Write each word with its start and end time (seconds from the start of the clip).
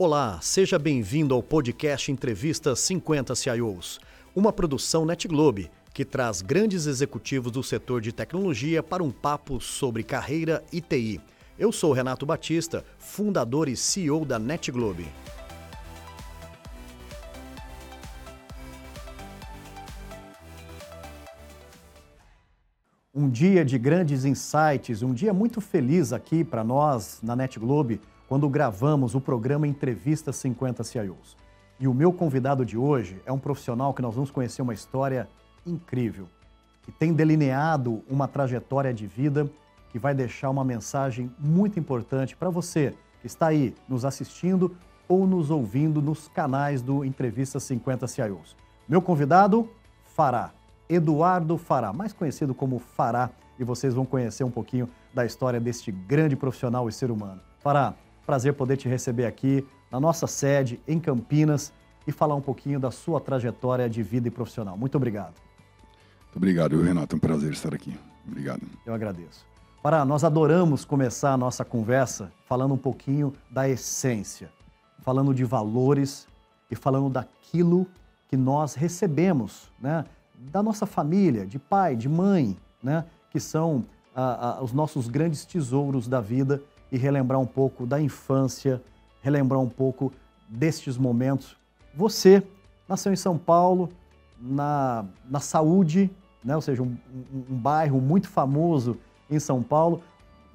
Olá, 0.00 0.38
seja 0.40 0.78
bem-vindo 0.78 1.34
ao 1.34 1.42
podcast 1.42 2.12
Entrevista 2.12 2.76
50 2.76 3.34
CIOs, 3.34 3.98
uma 4.32 4.52
produção 4.52 5.04
NetGlobe 5.04 5.72
que 5.92 6.04
traz 6.04 6.40
grandes 6.40 6.86
executivos 6.86 7.50
do 7.50 7.64
setor 7.64 8.00
de 8.00 8.12
tecnologia 8.12 8.80
para 8.80 9.02
um 9.02 9.10
papo 9.10 9.60
sobre 9.60 10.04
carreira 10.04 10.62
e 10.72 10.80
TI. 10.80 11.20
Eu 11.58 11.72
sou 11.72 11.92
Renato 11.92 12.24
Batista, 12.24 12.84
fundador 12.96 13.68
e 13.68 13.76
CEO 13.76 14.24
da 14.24 14.38
NetGlobe. 14.38 15.08
Um 23.12 23.28
dia 23.28 23.64
de 23.64 23.76
grandes 23.76 24.24
insights, 24.24 25.02
um 25.02 25.12
dia 25.12 25.34
muito 25.34 25.60
feliz 25.60 26.12
aqui 26.12 26.44
para 26.44 26.62
nós 26.62 27.18
na 27.20 27.34
NetGlobe, 27.34 28.00
quando 28.28 28.48
gravamos 28.48 29.14
o 29.14 29.20
programa 29.20 29.66
Entrevista 29.66 30.32
50 30.32 30.84
CIOs. 30.84 31.36
E 31.80 31.88
o 31.88 31.94
meu 31.94 32.12
convidado 32.12 32.64
de 32.64 32.76
hoje 32.76 33.20
é 33.24 33.32
um 33.32 33.38
profissional 33.38 33.94
que 33.94 34.02
nós 34.02 34.14
vamos 34.14 34.30
conhecer 34.30 34.60
uma 34.60 34.74
história 34.74 35.26
incrível, 35.66 36.28
que 36.82 36.92
tem 36.92 37.12
delineado 37.12 38.02
uma 38.08 38.28
trajetória 38.28 38.92
de 38.92 39.06
vida 39.06 39.50
que 39.90 39.98
vai 39.98 40.14
deixar 40.14 40.50
uma 40.50 40.62
mensagem 40.62 41.30
muito 41.38 41.80
importante 41.80 42.36
para 42.36 42.50
você 42.50 42.94
que 43.20 43.26
está 43.26 43.46
aí 43.46 43.74
nos 43.88 44.04
assistindo 44.04 44.76
ou 45.08 45.26
nos 45.26 45.50
ouvindo 45.50 46.02
nos 46.02 46.28
canais 46.28 46.82
do 46.82 47.04
Entrevista 47.04 47.58
50 47.58 48.06
CIOs. 48.06 48.54
Meu 48.86 49.00
convidado, 49.00 49.70
Fará. 50.02 50.52
Eduardo 50.88 51.56
Fará, 51.56 51.92
mais 51.92 52.12
conhecido 52.12 52.54
como 52.54 52.78
Fará, 52.78 53.30
e 53.58 53.64
vocês 53.64 53.94
vão 53.94 54.04
conhecer 54.04 54.44
um 54.44 54.50
pouquinho 54.50 54.88
da 55.12 55.24
história 55.24 55.58
deste 55.58 55.90
grande 55.90 56.36
profissional 56.36 56.88
e 56.88 56.92
ser 56.92 57.10
humano. 57.10 57.40
Fará, 57.58 57.94
prazer 58.28 58.52
poder 58.52 58.76
te 58.76 58.86
receber 58.86 59.24
aqui 59.24 59.66
na 59.90 59.98
nossa 59.98 60.26
sede 60.26 60.78
em 60.86 61.00
Campinas 61.00 61.72
e 62.06 62.12
falar 62.12 62.34
um 62.34 62.42
pouquinho 62.42 62.78
da 62.78 62.90
sua 62.90 63.18
trajetória 63.18 63.88
de 63.88 64.02
vida 64.02 64.28
e 64.28 64.30
profissional. 64.30 64.76
Muito 64.76 64.96
obrigado. 64.96 65.32
Muito 66.24 66.36
obrigado, 66.36 66.78
Renato. 66.82 67.14
É 67.14 67.16
um 67.16 67.18
prazer 67.18 67.54
estar 67.54 67.74
aqui. 67.74 67.98
Obrigado. 68.26 68.60
Eu 68.84 68.92
agradeço. 68.92 69.46
Fará, 69.82 70.04
nós 70.04 70.24
adoramos 70.24 70.84
começar 70.84 71.32
a 71.32 71.36
nossa 71.38 71.64
conversa 71.64 72.30
falando 72.44 72.74
um 72.74 72.76
pouquinho 72.76 73.32
da 73.50 73.66
essência, 73.66 74.50
falando 75.00 75.32
de 75.32 75.44
valores 75.44 76.28
e 76.70 76.76
falando 76.76 77.08
daquilo 77.08 77.86
que 78.28 78.36
nós 78.36 78.74
recebemos, 78.74 79.72
né? 79.80 80.04
da 80.38 80.62
nossa 80.62 80.84
família, 80.84 81.46
de 81.46 81.58
pai, 81.58 81.96
de 81.96 82.10
mãe, 82.10 82.58
né? 82.82 83.06
que 83.30 83.40
são 83.40 83.86
ah, 84.14 84.58
ah, 84.58 84.62
os 84.62 84.74
nossos 84.74 85.08
grandes 85.08 85.46
tesouros 85.46 86.06
da 86.06 86.20
vida 86.20 86.62
e 86.90 86.96
relembrar 86.96 87.40
um 87.40 87.46
pouco 87.46 87.86
da 87.86 88.00
infância, 88.00 88.82
relembrar 89.22 89.60
um 89.60 89.68
pouco 89.68 90.12
destes 90.48 90.96
momentos. 90.96 91.56
Você 91.94 92.42
nasceu 92.88 93.12
em 93.12 93.16
São 93.16 93.36
Paulo, 93.36 93.90
na, 94.40 95.04
na 95.28 95.40
saúde, 95.40 96.10
né? 96.44 96.54
ou 96.54 96.62
seja, 96.62 96.82
um, 96.82 96.96
um, 97.32 97.44
um 97.50 97.56
bairro 97.56 98.00
muito 98.00 98.28
famoso 98.28 98.96
em 99.30 99.38
São 99.38 99.62
Paulo. 99.62 100.02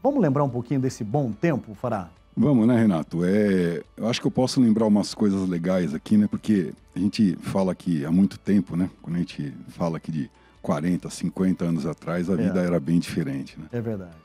Vamos 0.02 0.22
lembrar 0.22 0.44
um 0.44 0.50
pouquinho 0.50 0.80
desse 0.80 1.04
bom 1.04 1.32
tempo, 1.32 1.74
Fará? 1.76 2.10
Vamos, 2.36 2.68
né, 2.68 2.76
Renato? 2.76 3.24
É, 3.24 3.84
eu 3.96 4.08
acho 4.08 4.20
que 4.20 4.26
eu 4.26 4.32
posso 4.32 4.60
lembrar 4.60 4.88
umas 4.88 5.14
coisas 5.14 5.48
legais 5.48 5.94
aqui, 5.94 6.18
né? 6.18 6.28
Porque 6.28 6.74
a 6.96 7.00
gente 7.00 7.38
fala 7.42 7.72
aqui 7.72 8.04
há 8.04 8.12
muito 8.12 8.40
tempo, 8.40 8.76
né? 8.76 8.90
Quando 9.02 9.18
a 9.18 9.20
gente 9.20 9.54
fala 9.70 9.98
aqui 9.98 10.12
de 10.12 10.32
40, 10.62 11.10
50 11.10 11.66
anos 11.66 11.86
atrás, 11.86 12.30
a 12.30 12.34
é. 12.34 12.38
vida 12.38 12.60
era 12.62 12.80
bem 12.80 13.00
diferente, 13.00 13.60
né? 13.60 13.68
É 13.72 13.80
verdade. 13.80 14.16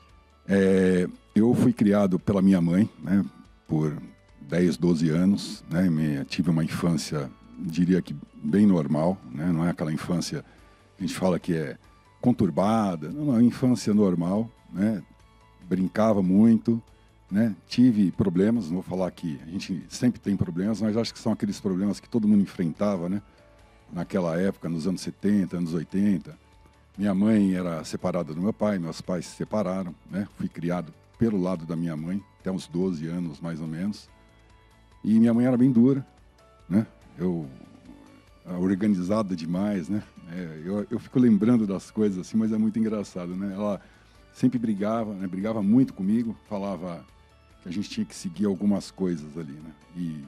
É, 0.51 1.07
eu 1.35 1.53
fui 1.53 1.71
criado 1.71 2.17
pela 2.17 2.41
minha 2.41 2.59
mãe, 2.59 2.89
né? 3.03 3.23
Por 3.67 3.95
10, 4.41 4.77
12 4.77 5.09
anos, 5.09 5.63
né? 5.69 5.87
Me, 5.91 6.25
tive 6.25 6.49
uma 6.49 6.63
infância, 6.63 7.29
diria 7.59 8.01
que 8.01 8.15
bem 8.33 8.65
normal, 8.65 9.15
né? 9.31 9.51
Não 9.51 9.63
é 9.63 9.69
aquela 9.69 9.93
infância 9.93 10.43
que 10.97 11.03
a 11.03 11.07
gente 11.07 11.15
fala 11.15 11.39
que 11.39 11.53
é 11.53 11.77
conturbada, 12.19 13.09
não, 13.09 13.25
não, 13.25 13.41
infância 13.41 13.93
normal, 13.93 14.49
né? 14.73 15.03
Brincava 15.67 16.23
muito, 16.23 16.81
né? 17.29 17.55
Tive 17.67 18.11
problemas, 18.11 18.65
não 18.65 18.81
vou 18.81 18.83
falar 18.83 19.11
que 19.11 19.39
a 19.45 19.51
gente 19.51 19.85
sempre 19.87 20.19
tem 20.19 20.35
problemas, 20.35 20.81
mas 20.81 20.97
acho 20.97 21.13
que 21.13 21.19
são 21.19 21.31
aqueles 21.31 21.59
problemas 21.59 21.99
que 21.99 22.09
todo 22.09 22.27
mundo 22.27 22.41
enfrentava, 22.41 23.07
né? 23.07 23.21
Naquela 23.93 24.35
época, 24.39 24.67
nos 24.67 24.87
anos 24.87 25.01
70, 25.01 25.57
anos 25.57 25.75
80. 25.75 26.48
Minha 26.99 27.13
mãe 27.13 27.53
era 27.53 27.81
separada 27.85 28.33
do 28.33 28.41
meu 28.41 28.51
pai, 28.51 28.77
meus 28.77 28.99
pais 28.99 29.25
se 29.25 29.37
separaram, 29.37 29.95
né? 30.11 30.27
Fui 30.35 30.49
criado 30.49 30.93
pelo 31.17 31.41
lado 31.41 31.65
da 31.65 31.73
minha 31.73 31.95
mãe, 31.95 32.21
até 32.41 32.51
uns 32.51 32.67
12 32.67 33.07
anos 33.07 33.39
mais 33.39 33.61
ou 33.61 33.67
menos. 33.67 34.09
E 35.01 35.17
minha 35.17 35.33
mãe 35.33 35.45
era 35.45 35.55
bem 35.55 35.71
dura, 35.71 36.05
né? 36.67 36.85
Eu 37.17 37.47
organizada 38.45 39.33
demais, 39.33 39.87
né? 39.87 40.03
É, 40.29 40.61
eu, 40.65 40.85
eu 40.91 40.99
fico 40.99 41.17
lembrando 41.19 41.65
das 41.65 41.89
coisas 41.89 42.19
assim, 42.19 42.35
mas 42.35 42.51
é 42.51 42.57
muito 42.57 42.77
engraçado, 42.77 43.33
né? 43.33 43.53
Ela 43.53 43.79
sempre 44.33 44.59
brigava, 44.59 45.13
né? 45.13 45.25
Brigava 45.25 45.63
muito 45.63 45.93
comigo, 45.93 46.35
falava 46.49 47.05
que 47.63 47.69
a 47.69 47.71
gente 47.71 47.89
tinha 47.89 48.05
que 48.05 48.13
seguir 48.13 48.45
algumas 48.45 48.91
coisas 48.91 49.37
ali, 49.37 49.53
né? 49.53 49.71
E 49.95 50.25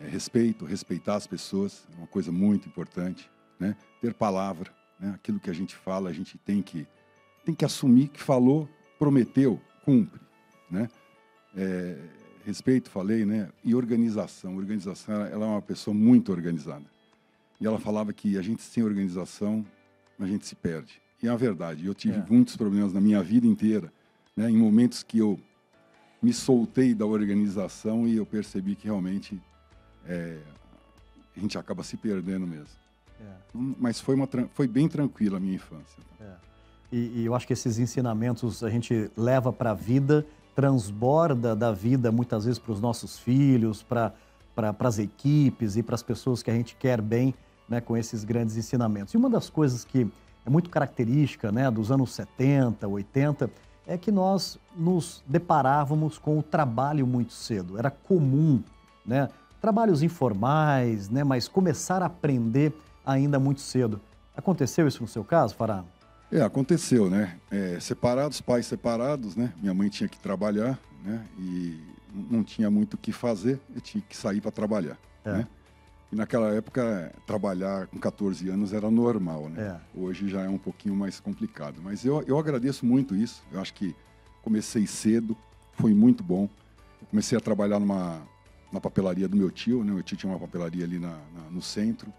é, 0.00 0.08
respeito, 0.08 0.64
respeitar 0.64 1.14
as 1.14 1.28
pessoas, 1.28 1.86
é 1.94 1.98
uma 1.98 2.08
coisa 2.08 2.32
muito 2.32 2.66
importante, 2.66 3.30
né? 3.60 3.76
Ter 4.00 4.12
palavra, 4.12 4.72
né? 4.98 5.12
Aquilo 5.14 5.40
que 5.40 5.50
a 5.50 5.54
gente 5.54 5.74
fala, 5.74 6.10
a 6.10 6.12
gente 6.12 6.38
tem 6.38 6.62
que 6.62 6.86
tem 7.44 7.54
que 7.54 7.64
assumir 7.64 8.08
que 8.08 8.22
falou, 8.22 8.68
prometeu, 8.98 9.60
cumpre, 9.84 10.20
né? 10.70 10.88
É, 11.54 11.98
respeito, 12.44 12.90
falei, 12.90 13.24
né? 13.24 13.50
E 13.62 13.74
organização, 13.74 14.56
organização, 14.56 15.14
ela 15.26 15.44
é 15.44 15.48
uma 15.48 15.62
pessoa 15.62 15.94
muito 15.94 16.32
organizada. 16.32 16.84
E 17.60 17.66
ela 17.66 17.78
falava 17.78 18.12
que 18.12 18.36
a 18.38 18.42
gente 18.42 18.62
sem 18.62 18.82
organização, 18.82 19.64
a 20.18 20.26
gente 20.26 20.46
se 20.46 20.54
perde. 20.54 21.00
E 21.22 21.28
é 21.28 21.30
a 21.30 21.36
verdade. 21.36 21.86
Eu 21.86 21.94
tive 21.94 22.18
é. 22.18 22.26
muitos 22.28 22.56
problemas 22.56 22.92
na 22.92 23.00
minha 23.00 23.22
vida 23.22 23.46
inteira, 23.46 23.92
né? 24.36 24.50
Em 24.50 24.56
momentos 24.56 25.02
que 25.02 25.18
eu 25.18 25.38
me 26.22 26.32
soltei 26.32 26.94
da 26.94 27.04
organização 27.04 28.08
e 28.08 28.16
eu 28.16 28.24
percebi 28.24 28.74
que 28.74 28.86
realmente 28.86 29.40
é, 30.06 30.38
a 31.36 31.40
gente 31.40 31.58
acaba 31.58 31.82
se 31.82 31.96
perdendo 31.96 32.46
mesmo. 32.46 32.83
É. 33.20 33.24
Mas 33.52 34.00
foi, 34.00 34.14
uma, 34.14 34.28
foi 34.52 34.66
bem 34.66 34.88
tranquila 34.88 35.36
a 35.36 35.40
minha 35.40 35.54
infância. 35.54 36.02
É. 36.20 36.32
E, 36.92 37.20
e, 37.20 37.24
eu 37.24 37.34
acho 37.34 37.46
que 37.46 37.52
esses 37.52 37.78
ensinamentos 37.78 38.62
a 38.62 38.70
gente 38.70 39.10
leva 39.16 39.52
para 39.52 39.70
a 39.70 39.74
vida, 39.74 40.26
transborda 40.54 41.54
da 41.56 41.72
vida 41.72 42.12
muitas 42.12 42.44
vezes 42.44 42.58
para 42.58 42.72
os 42.72 42.80
nossos 42.80 43.18
filhos, 43.18 43.82
para 43.82 44.12
pra, 44.54 44.74
as 44.80 44.98
equipes 44.98 45.76
e 45.76 45.82
para 45.82 45.94
as 45.94 46.02
pessoas 46.02 46.42
que 46.42 46.50
a 46.50 46.54
gente 46.54 46.76
quer 46.76 47.00
bem 47.00 47.34
né, 47.68 47.80
com 47.80 47.96
esses 47.96 48.24
grandes 48.24 48.56
ensinamentos. 48.56 49.14
E 49.14 49.16
uma 49.16 49.28
das 49.28 49.50
coisas 49.50 49.84
que 49.84 50.06
é 50.46 50.50
muito 50.50 50.70
característica 50.70 51.50
né, 51.50 51.70
dos 51.70 51.90
anos 51.90 52.12
70, 52.12 52.86
80, 52.86 53.50
é 53.86 53.98
que 53.98 54.10
nós 54.10 54.58
nos 54.76 55.22
deparávamos 55.26 56.18
com 56.18 56.38
o 56.38 56.42
trabalho 56.42 57.06
muito 57.06 57.32
cedo. 57.32 57.78
Era 57.78 57.90
comum, 57.90 58.62
né? 59.04 59.28
Trabalhos 59.60 60.02
informais, 60.02 61.08
né? 61.08 61.24
Mas 61.24 61.48
começar 61.48 62.02
a 62.02 62.06
aprender 62.06 62.74
ainda 63.04 63.38
muito 63.38 63.60
cedo. 63.60 64.00
Aconteceu 64.36 64.86
isso 64.88 65.02
no 65.02 65.08
seu 65.08 65.24
caso, 65.24 65.54
Fará? 65.54 65.84
É, 66.32 66.42
aconteceu, 66.42 67.08
né? 67.08 67.38
É, 67.50 67.78
separados, 67.78 68.40
pais 68.40 68.66
separados, 68.66 69.36
né? 69.36 69.52
Minha 69.60 69.74
mãe 69.74 69.88
tinha 69.88 70.08
que 70.08 70.18
trabalhar, 70.18 70.78
né? 71.04 71.24
E 71.38 71.80
não 72.12 72.42
tinha 72.42 72.70
muito 72.70 72.94
o 72.94 72.98
que 72.98 73.12
fazer, 73.12 73.60
eu 73.74 73.80
tinha 73.80 74.02
que 74.08 74.16
sair 74.16 74.40
para 74.40 74.50
trabalhar, 74.50 74.98
é. 75.24 75.32
né? 75.32 75.48
E 76.12 76.16
naquela 76.16 76.54
época, 76.54 77.12
trabalhar 77.26 77.86
com 77.88 77.98
14 77.98 78.48
anos 78.48 78.72
era 78.72 78.90
normal, 78.90 79.48
né? 79.48 79.80
É. 79.96 80.00
Hoje 80.00 80.28
já 80.28 80.42
é 80.42 80.48
um 80.48 80.58
pouquinho 80.58 80.94
mais 80.94 81.18
complicado. 81.18 81.80
Mas 81.82 82.04
eu, 82.04 82.22
eu 82.22 82.38
agradeço 82.38 82.86
muito 82.86 83.16
isso. 83.16 83.42
Eu 83.52 83.60
acho 83.60 83.74
que 83.74 83.94
comecei 84.42 84.86
cedo, 84.86 85.36
foi 85.72 85.92
muito 85.92 86.22
bom. 86.22 86.48
Eu 87.00 87.08
comecei 87.08 87.36
a 87.36 87.40
trabalhar 87.40 87.80
numa, 87.80 88.22
na 88.72 88.80
papelaria 88.80 89.26
do 89.26 89.36
meu 89.36 89.50
tio, 89.50 89.82
né? 89.82 89.92
Meu 89.92 90.02
tio 90.02 90.16
tinha 90.16 90.30
uma 90.30 90.38
papelaria 90.38 90.84
ali 90.84 90.98
na, 90.98 91.16
na 91.34 91.50
no 91.50 91.60
centro. 91.60 92.12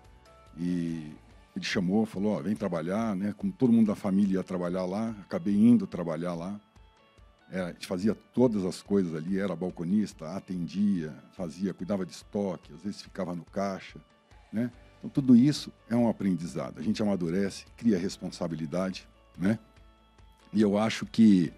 E 0.58 1.14
ele 1.56 1.66
chamou, 1.66 2.06
falou, 2.06 2.42
vem 2.44 2.56
trabalhar, 2.56 3.16
né? 3.16 3.34
Como 3.38 3.52
todo 3.52 3.72
mundo 3.72 3.88
da 3.88 3.96
família 3.96 4.36
ia 4.36 4.44
trabalhar 4.44 4.86
lá, 4.86 5.16
acabei 5.22 5.56
indo 5.56 5.88
trabalhar 5.88 6.34
lá. 6.34 6.60
É, 7.52 7.62
a 7.62 7.72
gente 7.72 7.88
fazia 7.88 8.16
todas 8.34 8.66
as 8.66 8.82
coisas 8.82 9.16
ali, 9.16 9.40
era 9.40 9.56
balconista, 9.56 10.30
atendia, 10.32 11.14
fazia, 11.32 11.74
cuidava 11.74 12.06
de 12.06 12.12
estoque, 12.12 12.74
às 12.74 12.82
vezes 12.82 13.02
ficava 13.02 13.36
no 13.36 13.46
caixa, 13.46 14.00
né? 14.52 14.72
Então 14.98 15.10
tudo 15.10 15.36
isso 15.36 15.72
é 15.90 15.96
um 15.96 16.10
aprendizado. 16.10 16.80
A 16.80 16.82
gente 16.82 17.02
amadurece, 17.02 17.66
cria 17.78 17.98
responsabilidade, 17.98 19.08
né? 19.38 19.60
E 20.52 20.62
eu 20.62 20.78
acho 20.78 21.06
que 21.06 21.54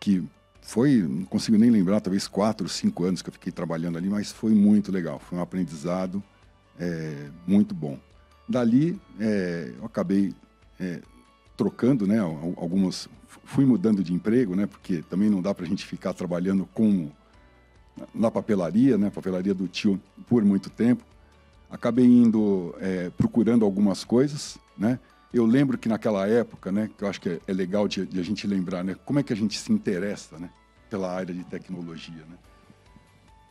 que 0.00 0.24
foi, 0.62 1.02
não 1.02 1.24
consigo 1.24 1.58
nem 1.58 1.70
lembrar, 1.70 2.00
talvez 2.00 2.28
quatro, 2.28 2.68
cinco 2.68 3.04
anos 3.04 3.20
que 3.20 3.28
eu 3.28 3.32
fiquei 3.32 3.50
trabalhando 3.50 3.98
ali, 3.98 4.08
mas 4.08 4.30
foi 4.30 4.52
muito 4.52 4.92
legal, 4.92 5.18
foi 5.18 5.38
um 5.38 5.40
aprendizado 5.42 6.22
é, 6.78 7.28
muito 7.46 7.74
bom. 7.74 7.98
Dali 8.48 9.00
é, 9.20 9.72
eu 9.78 9.84
acabei 9.84 10.32
é, 10.80 11.00
trocando, 11.56 12.06
né, 12.06 12.18
algumas 12.18 13.08
fui 13.44 13.64
mudando 13.64 14.02
de 14.02 14.12
emprego, 14.12 14.54
né, 14.54 14.66
porque 14.66 15.02
também 15.02 15.28
não 15.28 15.42
dá 15.42 15.54
para 15.54 15.64
a 15.64 15.68
gente 15.68 15.84
ficar 15.84 16.14
trabalhando 16.14 16.66
como 16.72 17.12
na 18.14 18.30
papelaria, 18.30 18.96
né? 18.96 19.10
Papelaria 19.10 19.54
do 19.54 19.66
tio 19.66 20.00
por 20.26 20.44
muito 20.44 20.70
tempo. 20.70 21.04
Acabei 21.70 22.06
indo 22.06 22.74
é, 22.80 23.10
procurando 23.10 23.64
algumas 23.64 24.04
coisas, 24.04 24.58
né? 24.76 24.98
Eu 25.32 25.44
lembro 25.44 25.76
que 25.76 25.88
naquela 25.88 26.26
época, 26.26 26.72
né, 26.72 26.88
que 26.96 27.04
eu 27.04 27.08
acho 27.08 27.20
que 27.20 27.28
é, 27.28 27.40
é 27.46 27.52
legal 27.52 27.86
de, 27.86 28.06
de, 28.06 28.18
a 28.18 28.22
gente 28.22 28.46
lembrar, 28.46 28.82
né, 28.82 28.96
como 29.04 29.18
é 29.18 29.22
que 29.22 29.32
a 29.32 29.36
gente 29.36 29.58
se 29.58 29.70
interessa, 29.70 30.38
né, 30.38 30.48
pela 30.88 31.12
área 31.12 31.34
de 31.34 31.44
tecnologia, 31.44 32.24
né? 32.28 32.36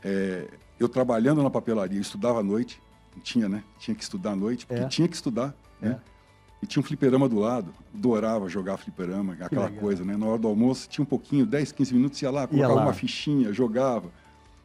É, 0.04 0.48
eu 0.80 0.90
trabalhando 0.90 1.44
na 1.44 1.50
papelaria, 1.50 2.00
estudava 2.00 2.40
à 2.40 2.44
noite, 2.44 2.82
tinha, 3.20 3.50
né, 3.50 3.64
tinha 3.80 3.96
que 3.96 4.04
estudar 4.04 4.32
à 4.32 4.36
noite, 4.36 4.66
porque 4.66 4.84
é. 4.84 4.88
tinha 4.88 5.08
que 5.08 5.16
estudar, 5.16 5.54
né? 5.82 6.00
É. 6.14 6.18
E 6.62 6.66
tinha 6.66 6.82
um 6.82 6.84
fliperama 6.84 7.30
do 7.30 7.38
lado, 7.38 7.72
adorava 7.94 8.50
jogar 8.50 8.78
fliperama, 8.78 9.38
aquela 9.40 9.70
coisa, 9.70 10.04
né? 10.04 10.18
Na 10.18 10.26
hora 10.26 10.40
do 10.40 10.48
almoço 10.48 10.90
tinha 10.90 11.04
um 11.04 11.08
pouquinho, 11.08 11.46
10, 11.46 11.72
15 11.72 11.94
minutos, 11.94 12.22
ia 12.22 12.32
lá, 12.32 12.48
colocava 12.48 12.74
ia 12.74 12.76
lá. 12.76 12.84
uma 12.84 12.94
fichinha, 12.94 13.54
jogava. 13.54 14.12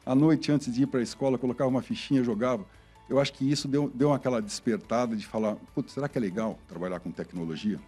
À 0.05 0.15
noite, 0.15 0.51
antes 0.51 0.73
de 0.73 0.85
ir 0.85 0.87
para 0.87 1.01
a 1.01 1.03
escola, 1.03 1.37
colocava 1.37 1.69
uma 1.69 1.83
fichinha, 1.83 2.25
jogava. 2.25 2.65
Eu 3.11 3.21
acho 3.21 3.33
que 3.35 3.49
isso 3.49 3.69
deu, 3.69 3.91
deu 3.95 4.11
aquela 4.11 4.41
despertada 4.41 5.15
de 5.15 5.27
falar, 5.27 5.57
putz, 5.75 5.93
será 5.93 6.09
que 6.09 6.17
é 6.17 6.21
legal 6.21 6.59
trabalhar 6.67 6.99
com 6.99 7.11
tecnologia? 7.11 7.79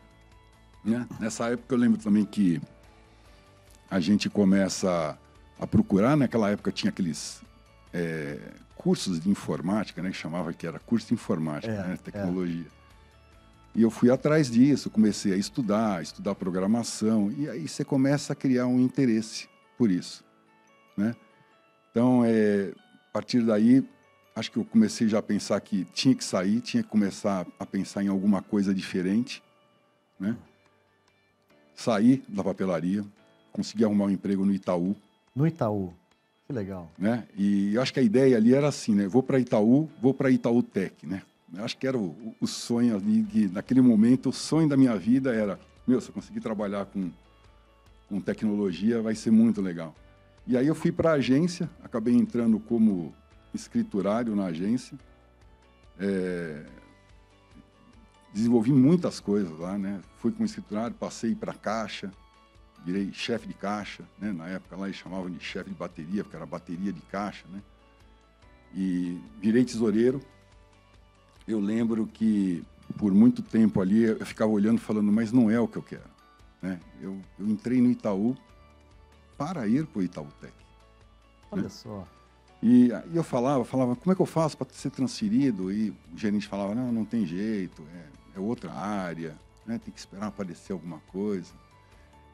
Né? 0.84 1.06
Nessa 1.18 1.48
época 1.48 1.74
eu 1.74 1.78
lembro 1.78 1.98
também 1.98 2.26
que 2.26 2.60
a 3.90 3.98
gente 4.00 4.28
começa 4.28 5.18
a 5.58 5.66
procurar, 5.66 6.14
naquela 6.14 6.50
época 6.50 6.70
tinha 6.70 6.90
aqueles 6.90 7.42
é, 7.94 8.38
cursos 8.74 9.20
de 9.20 9.30
informática, 9.30 10.02
né, 10.02 10.10
que 10.10 10.16
chamava 10.16 10.52
que 10.52 10.66
era 10.66 10.80
curso 10.80 11.08
de 11.08 11.14
informática, 11.14 11.72
é, 11.72 11.88
né, 11.88 11.98
tecnologia. 12.02 12.66
É. 12.66 12.84
E 13.76 13.82
eu 13.82 13.90
fui 13.90 14.10
atrás 14.10 14.50
disso, 14.50 14.90
comecei 14.90 15.32
a 15.32 15.36
estudar, 15.36 16.02
estudar 16.02 16.34
programação, 16.34 17.32
e 17.32 17.48
aí 17.48 17.66
você 17.66 17.84
começa 17.84 18.32
a 18.32 18.36
criar 18.36 18.66
um 18.66 18.80
interesse 18.80 19.48
por 19.78 19.90
isso, 19.90 20.24
né? 20.96 21.14
Então, 21.90 22.24
é, 22.24 22.72
a 23.08 23.12
partir 23.12 23.40
daí, 23.42 23.84
acho 24.34 24.50
que 24.50 24.58
eu 24.58 24.64
comecei 24.64 25.08
já 25.08 25.18
a 25.18 25.22
pensar 25.22 25.60
que 25.60 25.84
tinha 25.86 26.14
que 26.14 26.24
sair, 26.24 26.60
tinha 26.60 26.82
que 26.82 26.88
começar 26.88 27.46
a 27.58 27.66
pensar 27.66 28.02
em 28.02 28.08
alguma 28.08 28.42
coisa 28.42 28.72
diferente, 28.72 29.42
né? 30.18 30.36
Saí 31.74 32.22
da 32.28 32.44
papelaria, 32.44 33.04
consegui 33.52 33.84
arrumar 33.84 34.04
um 34.04 34.10
emprego 34.10 34.44
no 34.44 34.52
Itaú. 34.52 34.94
No 35.34 35.46
Itaú, 35.46 35.92
que 36.46 36.52
legal. 36.52 36.90
Né? 36.98 37.26
E 37.36 37.74
eu 37.74 37.82
acho 37.82 37.92
que 37.92 38.00
a 38.00 38.02
ideia 38.02 38.36
ali 38.36 38.54
era 38.54 38.68
assim, 38.68 38.94
né? 38.94 39.08
Vou 39.08 39.22
para 39.22 39.38
Itaú, 39.38 39.88
vou 40.00 40.12
para 40.12 40.30
Itaú 40.30 40.62
Tech, 40.62 41.06
né? 41.06 41.22
Eu 41.56 41.64
acho 41.64 41.76
que 41.76 41.86
era 41.86 41.96
o, 41.96 42.34
o 42.40 42.46
sonho 42.46 42.96
ali, 42.96 43.22
que, 43.24 43.48
naquele 43.48 43.80
momento, 43.80 44.28
o 44.28 44.32
sonho 44.32 44.68
da 44.68 44.76
minha 44.76 44.96
vida 44.96 45.32
era, 45.32 45.58
meu, 45.86 46.00
se 46.00 46.08
eu 46.08 46.14
conseguir 46.14 46.40
trabalhar 46.40 46.84
com, 46.86 47.10
com 48.08 48.20
tecnologia, 48.20 49.00
vai 49.00 49.14
ser 49.14 49.30
muito 49.30 49.60
legal. 49.60 49.94
E 50.46 50.56
aí 50.56 50.66
eu 50.66 50.74
fui 50.74 50.92
para 50.92 51.10
a 51.10 51.14
agência, 51.14 51.70
acabei 51.82 52.14
entrando 52.14 52.58
como 52.58 53.14
escriturário 53.54 54.34
na 54.34 54.46
agência. 54.46 54.98
É, 55.98 56.64
desenvolvi 58.32 58.72
muitas 58.72 59.20
coisas 59.20 59.56
lá, 59.58 59.78
né? 59.78 60.00
Fui 60.18 60.32
como 60.32 60.44
escriturário, 60.44 60.94
passei 60.96 61.34
para 61.34 61.54
caixa, 61.54 62.10
virei 62.84 63.12
chefe 63.12 63.46
de 63.46 63.54
caixa, 63.54 64.04
né? 64.18 64.32
Na 64.32 64.48
época 64.48 64.76
lá 64.76 64.86
eles 64.86 64.96
chamavam 64.96 65.30
de 65.30 65.42
chefe 65.42 65.70
de 65.70 65.76
bateria, 65.76 66.22
porque 66.22 66.36
era 66.36 66.46
bateria 66.46 66.92
de 66.92 67.00
caixa, 67.02 67.44
né? 67.50 67.62
E 68.74 69.20
virei 69.40 69.64
tesoureiro, 69.64 70.20
eu 71.46 71.60
lembro 71.60 72.06
que 72.06 72.64
por 72.98 73.12
muito 73.12 73.42
tempo 73.42 73.80
ali 73.80 74.04
eu 74.04 74.26
ficava 74.26 74.50
olhando 74.50 74.80
falando, 74.80 75.10
mas 75.10 75.32
não 75.32 75.50
é 75.50 75.58
o 75.60 75.68
que 75.68 75.76
eu 75.76 75.82
quero. 75.82 76.14
Né? 76.60 76.80
Eu, 77.00 77.20
eu 77.38 77.46
entrei 77.46 77.80
no 77.80 77.90
Itaú 77.90 78.36
para 79.36 79.66
ir 79.66 79.86
para 79.86 80.00
o 80.00 80.02
Itaútec. 80.02 80.52
Olha 81.50 81.62
né? 81.62 81.68
só. 81.68 82.06
E, 82.62 82.88
e, 82.88 83.16
eu 83.16 83.22
falava, 83.22 83.64
falava, 83.64 83.94
como 83.94 84.12
é 84.12 84.14
que 84.14 84.22
eu 84.22 84.26
faço 84.26 84.56
para 84.56 84.66
ser 84.72 84.90
transferido? 84.90 85.70
E 85.70 85.90
o 85.90 85.96
gerente 86.16 86.48
falava, 86.48 86.74
não, 86.74 86.90
não 86.90 87.04
tem 87.04 87.26
jeito, 87.26 87.82
é, 87.94 88.38
é 88.38 88.40
outra 88.40 88.72
área, 88.72 89.36
né? 89.66 89.78
tem 89.78 89.92
que 89.92 90.00
esperar 90.00 90.28
aparecer 90.28 90.72
alguma 90.72 90.98
coisa. 91.08 91.52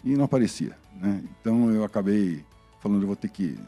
E 0.05 0.17
não 0.17 0.25
aparecia. 0.25 0.77
Né? 1.01 1.23
Então 1.41 1.71
eu 1.71 1.85
acabei 1.85 2.45
falando, 2.81 3.03
eu 3.03 3.07
vou 3.07 3.17
ter 3.17 3.29
que 3.29 3.59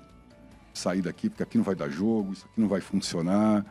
sair 0.72 1.02
daqui, 1.02 1.28
porque 1.28 1.42
aqui 1.42 1.58
não 1.58 1.64
vai 1.64 1.74
dar 1.74 1.88
jogo, 1.88 2.32
isso 2.32 2.46
aqui 2.50 2.60
não 2.60 2.68
vai 2.68 2.80
funcionar. 2.80 3.64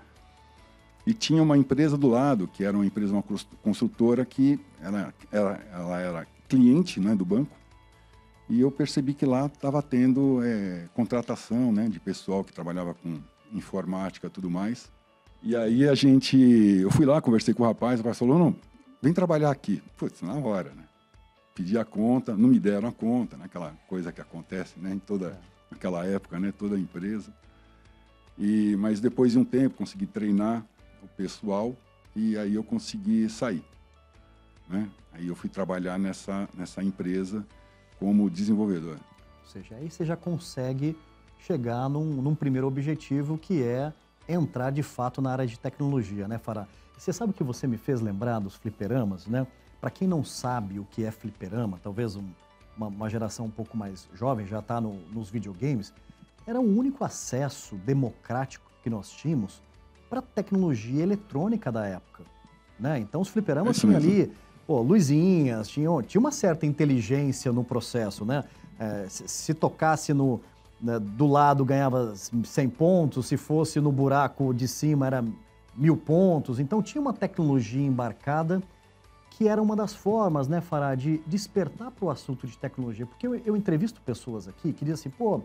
E 1.06 1.13
tinha 1.13 1.42
uma 1.42 1.58
empresa 1.58 1.98
do 1.98 2.08
lado, 2.08 2.48
que 2.48 2.63
era 2.63 2.78
uma 2.78 2.86
empresa, 2.86 3.13
uma 3.13 3.24
construtora, 3.63 4.24
que 4.24 4.60
ela, 4.81 5.13
ela, 5.31 5.60
ela 5.74 6.00
era 6.00 6.28
cliente 6.48 7.00
né, 7.00 7.16
do 7.16 7.25
banco. 7.25 7.56
E 8.48 8.62
eu 8.62 8.69
percebi 8.69 9.13
que 9.13 9.25
lá 9.25 9.48
estava 9.48 9.81
tendo 9.81 10.44
é, 10.44 10.88
contratação 10.94 11.72
né, 11.72 11.88
de 11.88 12.00
pessoal 12.00 12.44
que 12.44 12.54
trabalhava 12.54 12.94
com 12.94 13.19
informática 13.52 14.28
e 14.28 14.30
tudo 14.30 14.50
mais. 14.50 14.92
E 15.42 15.56
aí 15.56 15.88
a 15.88 15.96
gente, 15.96 16.38
eu 16.38 16.92
fui 16.92 17.06
lá, 17.06 17.19
conversei 17.22 17.54
com 17.54 17.63
o 17.63 17.66
rapaz, 17.66 18.00
o 18.00 18.04
rapaz 18.04 18.19
falou, 18.19 18.38
não, 18.38 18.56
vem 19.02 19.13
trabalhar 19.13 19.50
aqui. 19.50 19.81
Putz, 19.98 20.22
na 20.22 20.36
hora, 20.36 20.72
né? 20.75 20.84
Pedi 21.62 21.78
a 21.78 21.86
conta, 21.86 22.36
não 22.36 22.50
me 22.50 22.60
deram 22.60 22.90
a 22.90 22.92
conta, 22.92 23.38
né? 23.38 23.46
aquela 23.46 23.72
coisa 23.88 24.12
que 24.12 24.19
acontece 24.19 24.80
né, 24.80 24.96
em 24.96 24.98
toda 24.98 25.40
aquela 25.69 26.04
época, 26.08 26.40
né, 26.40 26.52
toda 26.52 26.75
a 26.75 26.80
empresa. 26.80 27.31
E, 28.36 28.75
mas 28.78 29.00
depois 29.00 29.34
de 29.34 29.38
um 29.38 29.46
tempo 29.46 29.78
consegui 29.78 30.08
treinar, 30.08 30.66
o 31.04 31.08
pessoal 31.10 31.75
e 32.16 32.36
aí 32.36 32.56
eu 32.56 32.63
consegui 32.63 33.30
sair. 33.30 33.63
Né? 34.68 34.90
Aí 35.13 35.28
eu 35.28 35.36
fui 35.36 35.52
trabalhar 35.52 36.00
nessa, 36.00 36.50
nessa 36.58 36.84
empresa 36.84 37.46
como 38.00 38.28
desenvolvedor. 38.28 38.98
Ou 39.44 39.48
seja, 39.52 39.75
aí 39.75 39.92
você 39.92 40.04
já 40.04 40.18
consegue 40.18 40.98
chegar 41.38 41.88
num, 41.88 42.24
num 42.24 42.34
primeiro 42.34 42.66
objetivo 42.66 43.38
que 43.38 43.62
é 43.62 43.94
entrar 44.28 44.72
de 44.72 44.81
fato 44.81 45.22
na 45.22 45.31
área 45.31 45.46
de 45.46 45.60
tecnologia, 45.60 46.28
né, 46.28 46.40
Fará? 46.40 46.68
Você 46.98 47.13
sabe 47.13 47.34
que 47.34 47.44
você 47.44 47.68
me 47.68 47.78
fez 47.78 48.02
lembrar 48.02 48.40
dos 48.40 48.56
fliperamas, 48.56 49.28
né? 49.28 49.46
Para 49.81 49.89
quem 49.89 50.07
não 50.07 50.24
sabe 50.24 50.78
o 50.78 50.86
que 50.86 51.04
é 51.04 51.10
fliperama, 51.10 51.80
talvez 51.81 52.16
um, 52.16 52.24
uma, 52.78 52.88
uma, 52.88 53.10
geração 53.10 53.48
um 53.48 53.51
pouco 53.51 53.75
mais 53.75 54.07
jovem 54.13 54.45
já 54.45 54.60
está 54.60 54.80
no, 54.80 54.94
nos 55.12 55.31
videogames, 55.31 55.92
era 56.45 56.62
o 56.62 56.78
único 56.78 57.04
acesso 57.04 57.75
democrático 57.78 58.69
que 58.83 58.89
nós 58.92 59.10
tínhamos 59.10 59.60
para 60.07 60.19
a 60.19 60.22
tecnologia 60.22 61.01
eletrônica 61.01 61.72
da 61.72 61.88
época. 61.88 62.24
Né? 62.80 63.00
Então, 63.00 63.22
os 63.22 63.30
fliperamas 63.30 63.80
tinham 63.80 63.95
ali 63.95 64.31
pô, 64.68 64.81
luzinhas, 64.81 65.68
tinham, 65.68 66.01
tinha 66.04 66.19
uma 66.19 66.31
certa 66.31 66.66
inteligência 66.66 67.51
no 67.51 67.63
processo. 67.63 68.24
Né? 68.24 68.44
É, 68.80 69.06
se, 69.10 69.27
se, 69.27 69.54
tocasse 69.54 70.13
no, 70.13 70.42
né, 70.80 71.00
do 71.00 71.25
lado, 71.25 71.66
ganhava 71.66 72.13
100 72.16 72.69
pontos, 72.69 73.27
se 73.27 73.38
fosse 73.38 73.80
no 73.80 73.92
buraco 73.92 74.54
de 74.54 74.68
cima, 74.68 75.07
era 75.07 75.25
mil 75.75 75.98
pontos. 75.98 76.60
Então, 76.60 76.84
tinha 76.84 77.01
uma 77.01 77.13
tecnologia 77.13 77.82
embarcada 77.82 78.62
que 79.31 79.47
era 79.47 79.61
uma 79.61 79.75
das 79.75 79.95
formas, 79.95 80.47
né, 80.47 80.61
Fará, 80.61 80.93
de 80.93 81.17
despertar 81.25 81.89
para 81.89 82.05
o 82.05 82.09
assunto 82.09 82.45
de 82.45 82.57
tecnologia. 82.57 83.05
Porque 83.05 83.25
eu, 83.25 83.35
eu 83.35 83.55
entrevisto 83.55 84.01
pessoas 84.01 84.47
aqui 84.47 84.73
que 84.73 84.85
dizem 84.85 84.93
assim, 84.93 85.09
pô, 85.09 85.41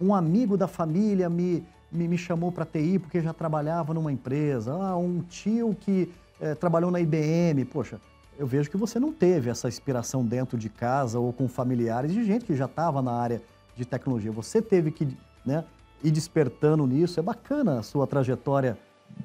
um 0.00 0.14
amigo 0.14 0.56
da 0.56 0.68
família 0.68 1.28
me, 1.28 1.66
me, 1.90 2.06
me 2.06 2.18
chamou 2.18 2.52
para 2.52 2.64
TI 2.64 2.98
porque 2.98 3.20
já 3.20 3.32
trabalhava 3.32 3.94
numa 3.94 4.12
empresa. 4.12 4.72
Ah, 4.72 4.96
um 4.96 5.22
tio 5.22 5.74
que 5.78 6.12
é, 6.38 6.54
trabalhou 6.54 6.90
na 6.90 7.00
IBM. 7.00 7.64
Poxa, 7.64 7.98
eu 8.38 8.46
vejo 8.46 8.70
que 8.70 8.76
você 8.76 9.00
não 9.00 9.10
teve 9.10 9.50
essa 9.50 9.68
inspiração 9.68 10.24
dentro 10.24 10.58
de 10.58 10.68
casa 10.68 11.18
ou 11.18 11.32
com 11.32 11.48
familiares 11.48 12.12
de 12.12 12.22
gente 12.24 12.44
que 12.44 12.54
já 12.54 12.66
estava 12.66 13.00
na 13.00 13.12
área 13.12 13.42
de 13.74 13.86
tecnologia. 13.86 14.30
Você 14.32 14.60
teve 14.60 14.90
que 14.90 15.16
né, 15.44 15.64
ir 16.04 16.10
despertando 16.10 16.86
nisso. 16.86 17.18
É 17.18 17.22
bacana 17.22 17.78
a 17.78 17.82
sua 17.82 18.06
trajetória 18.06 18.78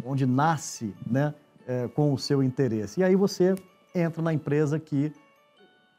onde 0.06 0.26
nasce 0.26 0.96
né, 1.06 1.34
é, 1.68 1.88
com 1.90 2.14
o 2.14 2.18
seu 2.18 2.42
interesse. 2.42 3.02
E 3.02 3.04
aí 3.04 3.16
você 3.16 3.56
entra 3.96 4.22
na 4.22 4.34
empresa 4.34 4.80
que 4.80 5.12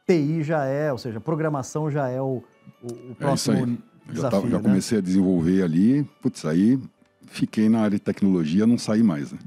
TI 0.05 0.43
já 0.43 0.63
é, 0.65 0.91
ou 0.91 0.97
seja, 0.97 1.19
programação 1.19 1.91
já 1.91 2.07
é 2.07 2.21
o, 2.21 2.43
o, 2.81 3.11
o 3.11 3.15
próximo 3.15 3.77
é 4.11 4.15
já, 4.15 4.29
tava, 4.29 4.47
já 4.49 4.57
né? 4.57 4.63
comecei 4.63 4.97
a 4.99 5.01
desenvolver 5.01 5.63
ali, 5.63 6.03
putz, 6.21 6.45
aí 6.45 6.79
fiquei 7.25 7.67
na 7.67 7.79
área 7.81 7.97
de 7.97 7.99
tecnologia, 7.99 8.65
não 8.65 8.77
saí 8.77 9.03
mais, 9.03 9.31
né? 9.31 9.39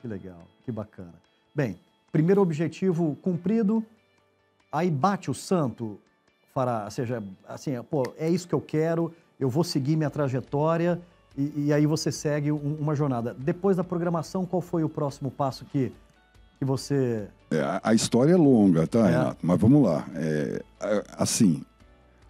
Que 0.00 0.06
legal, 0.06 0.46
que 0.64 0.70
bacana. 0.70 1.14
Bem, 1.54 1.76
primeiro 2.12 2.40
objetivo 2.40 3.16
cumprido, 3.20 3.84
aí 4.70 4.90
bate 4.90 5.30
o 5.30 5.34
santo, 5.34 5.98
para, 6.54 6.84
ou 6.84 6.90
seja, 6.90 7.22
assim, 7.48 7.72
pô, 7.90 8.02
é 8.16 8.30
isso 8.30 8.48
que 8.48 8.54
eu 8.54 8.60
quero, 8.60 9.12
eu 9.38 9.48
vou 9.48 9.64
seguir 9.64 9.96
minha 9.96 10.08
trajetória 10.08 11.00
e, 11.36 11.66
e 11.66 11.72
aí 11.72 11.84
você 11.86 12.10
segue 12.10 12.50
um, 12.50 12.76
uma 12.80 12.94
jornada. 12.94 13.34
Depois 13.34 13.76
da 13.76 13.84
programação, 13.84 14.46
qual 14.46 14.62
foi 14.62 14.82
o 14.82 14.88
próximo 14.88 15.30
passo 15.30 15.64
que, 15.66 15.92
que 16.58 16.64
você... 16.64 17.28
É, 17.50 17.60
a, 17.60 17.80
a 17.84 17.94
história 17.94 18.32
é 18.32 18.36
longa, 18.36 18.86
tá, 18.86 19.00
é. 19.00 19.10
Renato? 19.10 19.38
Mas 19.42 19.60
vamos 19.60 19.82
lá. 19.82 20.06
É, 20.14 20.62
assim, 21.16 21.62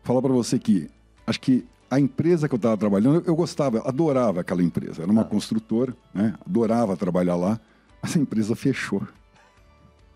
falar 0.02 0.22
para 0.22 0.32
você 0.32 0.58
que 0.58 0.90
acho 1.26 1.40
que 1.40 1.66
a 1.90 2.00
empresa 2.00 2.48
que 2.48 2.54
eu 2.54 2.58
estava 2.58 2.76
trabalhando, 2.76 3.22
eu 3.26 3.36
gostava, 3.36 3.78
adorava 3.88 4.40
aquela 4.40 4.62
empresa. 4.62 5.02
Era 5.02 5.10
uma 5.10 5.22
ah. 5.22 5.24
construtora, 5.24 5.94
né? 6.12 6.34
adorava 6.44 6.96
trabalhar 6.96 7.36
lá. 7.36 7.60
Mas 8.02 8.16
a 8.16 8.20
empresa 8.20 8.54
fechou. 8.54 9.06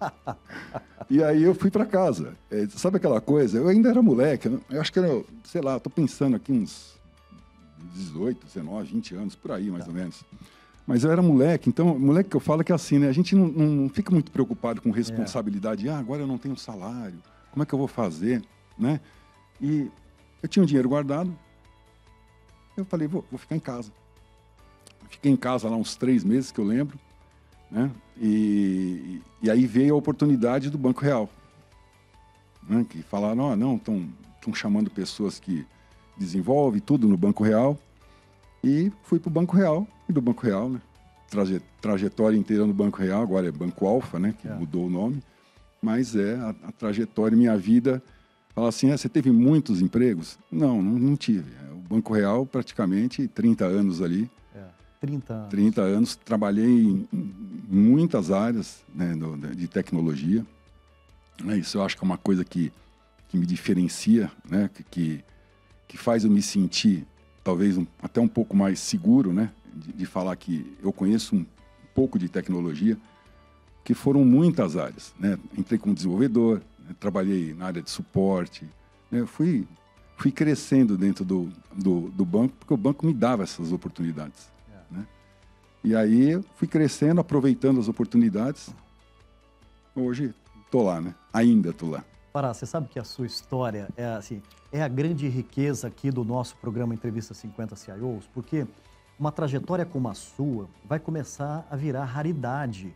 e 1.09 1.23
aí 1.23 1.43
eu 1.43 1.55
fui 1.55 1.71
para 1.71 1.87
casa. 1.87 2.35
É, 2.51 2.67
sabe 2.71 2.97
aquela 2.97 3.21
coisa? 3.21 3.59
Eu 3.59 3.69
ainda 3.69 3.91
era 3.91 4.03
moleque, 4.03 4.49
eu 4.71 4.81
acho 4.81 4.93
que 4.93 4.99
era, 4.99 5.23
sei 5.45 5.61
lá, 5.61 5.77
estou 5.77 5.91
pensando 5.91 6.37
aqui 6.37 6.53
uns 6.53 6.99
18, 7.95 8.47
19, 8.47 8.93
20 8.93 9.15
anos, 9.15 9.35
por 9.35 9.53
aí 9.53 9.71
mais 9.71 9.85
tá. 9.85 9.91
ou 9.91 9.97
menos. 9.97 10.25
Mas 10.91 11.05
eu 11.05 11.13
era 11.13 11.23
moleque, 11.23 11.69
então, 11.69 11.97
moleque 11.97 12.31
que 12.31 12.37
eu 12.37 12.41
falo 12.41 12.65
que 12.65 12.73
é 12.73 12.75
assim, 12.75 12.99
né? 12.99 13.07
A 13.07 13.13
gente 13.13 13.37
não, 13.37 13.47
não 13.47 13.89
fica 13.89 14.11
muito 14.11 14.33
preocupado 14.33 14.83
com 14.83 14.91
responsabilidade. 14.91 15.87
É. 15.87 15.93
Ah, 15.93 15.99
agora 16.01 16.23
eu 16.23 16.27
não 16.27 16.37
tenho 16.37 16.57
salário, 16.57 17.17
como 17.53 17.63
é 17.63 17.67
que 17.67 17.73
eu 17.73 17.79
vou 17.79 17.87
fazer, 17.87 18.43
né? 18.77 18.99
E 19.61 19.89
eu 20.43 20.49
tinha 20.49 20.65
um 20.65 20.67
dinheiro 20.67 20.89
guardado, 20.89 21.33
eu 22.77 22.85
falei, 22.85 23.07
vou, 23.07 23.25
vou 23.31 23.39
ficar 23.39 23.55
em 23.55 23.61
casa. 23.61 23.93
Fiquei 25.09 25.31
em 25.31 25.37
casa 25.37 25.69
lá 25.69 25.77
uns 25.77 25.95
três 25.95 26.25
meses, 26.25 26.51
que 26.51 26.61
eu 26.61 26.65
lembro, 26.65 26.99
né? 27.71 27.89
E, 28.21 29.23
e 29.41 29.49
aí 29.49 29.67
veio 29.67 29.95
a 29.95 29.97
oportunidade 29.97 30.71
do 30.71 30.77
Banco 30.77 31.03
Real, 31.03 31.31
né? 32.69 32.85
Que 32.91 33.01
falaram, 33.01 33.53
oh, 33.53 33.55
não, 33.55 33.77
estão 33.77 34.53
chamando 34.53 34.91
pessoas 34.91 35.39
que 35.39 35.65
desenvolvem 36.19 36.81
tudo 36.81 37.07
no 37.07 37.17
Banco 37.17 37.45
Real. 37.45 37.79
E 38.63 38.91
fui 39.05 39.21
para 39.21 39.29
o 39.29 39.33
Banco 39.33 39.57
Real, 39.57 39.87
do 40.13 40.21
Banco 40.21 40.45
Real, 40.45 40.69
né? 40.69 40.81
Traje, 41.29 41.63
trajetória 41.81 42.37
inteira 42.37 42.67
no 42.67 42.73
Banco 42.73 42.99
Real, 42.99 43.23
agora 43.23 43.49
é 43.49 43.53
Banco 43.53 43.87
Alfa, 43.87 44.19
né? 44.19 44.35
Que 44.41 44.49
é. 44.49 44.55
mudou 44.55 44.87
o 44.87 44.91
nome. 44.91 45.23
Mas 45.81 46.15
é 46.17 46.35
a, 46.37 46.51
a 46.51 46.73
trajetória, 46.73 47.37
minha 47.37 47.57
vida. 47.57 48.03
Fala 48.55 48.69
assim, 48.69 48.91
ah, 48.91 48.97
você 48.97 49.09
teve 49.09 49.31
muitos 49.31 49.81
empregos? 49.81 50.39
Não, 50.51 50.83
não, 50.83 50.99
não 50.99 51.17
tive. 51.17 51.51
É, 51.63 51.73
o 51.73 51.77
Banco 51.77 52.13
Real, 52.13 52.45
praticamente 52.45 53.29
30 53.29 53.65
anos 53.65 54.03
ali. 54.03 54.31
É, 54.55 54.65
30 55.01 55.33
anos. 55.33 55.49
30 55.49 55.81
anos. 55.83 56.17
Trabalhei 56.17 56.67
em, 56.67 57.09
em 57.13 57.35
muitas 57.69 58.31
áreas 58.31 58.83
né, 58.95 59.15
no, 59.15 59.37
de 59.37 59.69
tecnologia. 59.69 60.45
É 61.49 61.57
isso 61.57 61.79
eu 61.79 61.83
acho 61.83 61.97
que 61.97 62.05
é 62.05 62.07
uma 62.07 62.19
coisa 62.19 62.45
que, 62.45 62.73
que 63.29 63.39
me 63.39 63.47
diferencia, 63.47 64.31
né? 64.49 64.69
Que, 64.75 64.85
que, 64.85 65.25
que 65.89 65.97
faz 65.97 66.25
eu 66.25 66.31
me 66.31 66.43
sentir 66.43 67.07
talvez 67.43 67.77
um, 67.77 67.87
até 68.03 68.21
um 68.21 68.29
pouco 68.29 68.57
mais 68.57 68.79
seguro, 68.81 69.33
né, 69.33 69.51
de, 69.75 69.93
de, 69.93 70.07
falar 70.07 70.35
que 70.37 70.77
eu 70.83 70.93
conheço 70.93 71.37
um 71.37 71.47
pouco 71.95 72.19
de 72.19 72.29
tecnologia, 72.29 72.97
que 73.85 73.95
foram 73.95 74.25
muitas 74.25 74.77
áreas, 74.77 75.15
né? 75.19 75.39
Entrei 75.57 75.79
como 75.79 75.95
desenvolvedor, 75.95 76.61
né? 76.79 76.95
trabalhei 76.99 77.55
na 77.55 77.67
área 77.67 77.83
de 77.83 77.91
suporte, 77.91 78.69
né? 79.11 79.25
fui 79.27 79.67
fui 80.17 80.31
crescendo 80.31 80.99
dentro 80.99 81.25
do, 81.25 81.49
do, 81.75 82.11
do, 82.11 82.27
banco 82.27 82.55
porque 82.59 82.75
o 82.75 82.77
banco 82.77 83.07
me 83.07 83.15
dava 83.15 83.43
essas 83.43 83.73
oportunidades, 83.73 84.51
é. 84.71 84.95
né? 84.95 85.07
E 85.83 85.97
aí 85.97 86.39
fui 86.57 86.69
crescendo, 86.69 87.23
aproveitando 87.23 87.81
as 87.81 87.89
oportunidades. 87.89 88.69
Hoje 89.97 90.35
tô 90.71 90.83
lá, 90.83 91.01
né? 91.01 91.15
Ainda 91.33 91.73
tô 91.73 91.89
lá. 91.89 92.05
Pará, 92.33 92.53
você 92.53 92.67
sabe 92.67 92.89
que 92.89 92.99
a 92.99 93.05
sua 93.05 93.27
história 93.27 93.89
é 93.97 94.05
assim, 94.05 94.43
é 94.71 94.83
a 94.83 94.89
grande 94.89 95.27
riqueza 95.27 95.89
aqui 95.89 96.11
do 96.11 96.23
nosso 96.23 96.55
programa 96.59 96.95
Entrevista 96.95 97.35
50 97.35 97.75
CIOs, 97.75 98.29
porque 98.33 98.67
uma 99.21 99.31
trajetória 99.31 99.85
como 99.85 100.09
a 100.09 100.15
sua 100.15 100.67
vai 100.83 100.99
começar 100.99 101.67
a 101.71 101.77
virar 101.77 102.05
raridade 102.05 102.95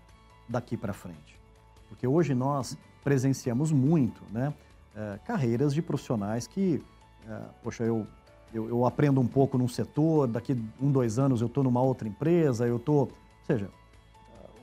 daqui 0.49 0.75
para 0.75 0.95
frente. 0.95 1.39
Porque 1.87 2.07
hoje 2.07 2.35
nós 2.35 2.79
presenciamos 3.05 3.71
muito, 3.71 4.23
né, 4.33 4.55
é, 4.97 5.19
carreiras 5.27 5.75
de 5.75 5.83
profissionais 5.83 6.47
que, 6.47 6.83
é, 7.29 7.41
poxa, 7.63 7.85
eu, 7.85 8.07
eu, 8.55 8.69
eu, 8.71 8.87
aprendo 8.87 9.21
um 9.21 9.27
pouco 9.27 9.59
num 9.59 9.69
setor, 9.69 10.27
daqui 10.27 10.57
um, 10.81 10.91
dois 10.91 11.19
anos 11.19 11.43
eu 11.43 11.47
estou 11.47 11.63
numa 11.63 11.83
outra 11.83 12.09
empresa, 12.09 12.67
eu 12.67 12.77
estou, 12.77 13.01
ou 13.01 13.13
seja, 13.47 13.69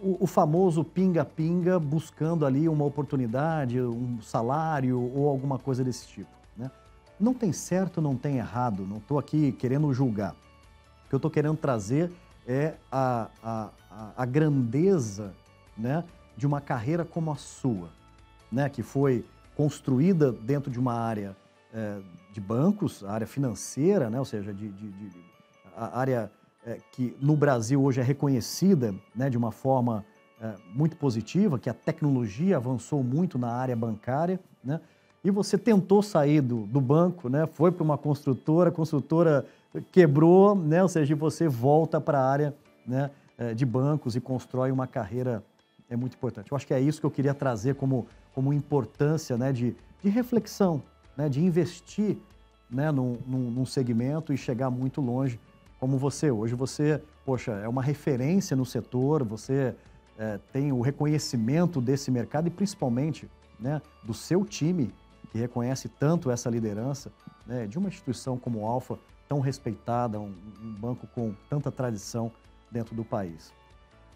o, 0.02 0.18
o 0.24 0.26
famoso 0.26 0.84
pinga-pinga 0.84 1.80
buscando 1.80 2.44
ali 2.44 2.68
uma 2.68 2.86
oportunidade, 2.86 3.80
um 3.80 4.20
salário 4.20 5.00
ou 5.00 5.30
alguma 5.30 5.60
coisa 5.60 5.84
desse 5.84 6.08
tipo. 6.08 6.32
Né? 6.58 6.72
Não 7.20 7.36
tem 7.36 7.54
certo, 7.54 8.02
não 8.02 8.16
tem 8.16 8.38
errado, 8.38 8.84
não 8.88 8.98
estou 8.98 9.20
aqui 9.20 9.52
querendo 9.52 9.94
julgar. 9.94 10.36
Que 11.12 11.16
eu 11.16 11.18
estou 11.18 11.30
querendo 11.30 11.58
trazer 11.58 12.10
é 12.48 12.76
a, 12.90 13.28
a, 13.44 13.70
a, 14.16 14.26
grandeza 14.26 15.34
né, 15.78 16.06
de 16.38 16.48
uma 16.48 16.62
carreira 16.62 17.04
como 17.04 17.30
a 17.30 17.36
sua, 17.36 17.90
né, 18.50 18.70
que 18.70 18.82
foi 18.82 19.26
construída 19.54 20.32
dentro 20.32 20.72
de 20.72 20.80
uma 20.80 20.94
área 20.94 21.36
é, 21.74 22.00
de 22.32 22.40
bancos, 22.40 23.04
área 23.04 23.28
financeira, 23.28 24.10
né, 24.10 24.20
ou 24.20 24.24
seja, 24.24 24.54
de, 24.54 24.70
de, 24.70 24.90
de 24.90 25.12
a 25.76 26.00
área 26.00 26.32
é, 26.66 26.78
que 26.94 27.14
no 27.20 27.36
Brasil 27.36 27.84
hoje 27.84 28.00
é 28.00 28.04
reconhecida 28.04 28.96
né, 29.14 29.30
de 29.30 29.38
uma 29.38 29.52
forma 29.52 30.06
é, 30.42 30.56
muito 30.74 30.96
positiva, 30.96 31.60
que 31.60 31.70
a 31.70 31.74
tecnologia 31.74 32.56
avançou 32.56 33.04
muito 33.04 33.38
na 33.38 33.52
área 33.52 33.76
bancária, 33.76 34.40
né? 34.64 34.80
E 35.24 35.30
você 35.30 35.56
tentou 35.56 36.02
sair 36.02 36.42
do, 36.42 36.66
do 36.66 36.82
banco, 36.82 37.30
né? 37.30 37.46
Foi 37.46 37.72
para 37.72 37.84
uma 37.84 37.96
construtora, 37.96 38.72
construtora 38.72 39.46
quebrou, 39.92 40.56
né? 40.56 40.82
Ou 40.82 40.90
seja, 40.90 41.16
você 41.16 41.48
volta 41.48 42.02
para 42.02 42.20
a 42.20 42.30
área 42.30 42.56
né, 42.86 43.12
é, 43.38 43.54
de 43.54 43.66
bancos 43.66 44.16
e 44.16 44.22
constrói 44.22 44.72
uma 44.72 44.88
carreira 44.88 45.44
é 45.90 45.96
muito 45.96 46.16
importante. 46.16 46.52
Eu 46.52 46.56
acho 46.56 46.66
que 46.66 46.74
é 46.74 46.80
isso 46.80 47.02
que 47.02 47.06
eu 47.06 47.12
queria 47.12 47.34
trazer 47.34 47.76
como, 47.76 48.08
como 48.34 48.54
importância 48.54 49.38
né, 49.38 49.52
de, 49.52 49.76
de 50.02 50.10
reflexão, 50.10 50.82
né, 51.18 51.28
de 51.28 51.44
investir 51.44 52.18
né, 52.70 52.90
num, 52.92 53.18
num, 53.28 53.52
num 53.52 53.66
segmento 53.66 54.32
e 54.32 54.38
chegar 54.38 54.70
muito 54.70 55.02
longe 55.02 55.38
como 55.80 55.98
você. 55.98 56.32
Hoje 56.32 56.56
você, 56.56 57.02
poxa, 57.26 57.52
é 57.52 57.68
uma 57.68 57.84
referência 57.84 58.56
no 58.56 58.66
setor, 58.66 59.24
você 59.24 59.76
é, 60.18 60.40
tem 60.54 60.72
o 60.72 60.80
reconhecimento 60.80 61.82
desse 61.82 62.10
mercado 62.10 62.48
e 62.48 62.52
principalmente 62.52 63.30
né, 63.60 63.82
do 64.02 64.14
seu 64.14 64.46
time, 64.46 64.94
que 65.30 65.38
reconhece 65.38 65.90
tanto 65.90 66.32
essa 66.32 66.50
liderança, 66.50 67.12
né, 67.46 67.68
de 67.68 67.78
uma 67.78 67.90
instituição 67.90 68.38
como 68.38 68.60
o 68.60 68.66
Alfa, 68.66 68.98
tão 69.32 69.40
respeitada, 69.40 70.20
um, 70.20 70.34
um, 70.62 70.74
banco 70.74 71.08
com 71.16 71.34
tanta 71.50 71.72
tradição 71.72 72.30
dentro 72.70 72.94
do 72.94 73.06
país. 73.06 73.54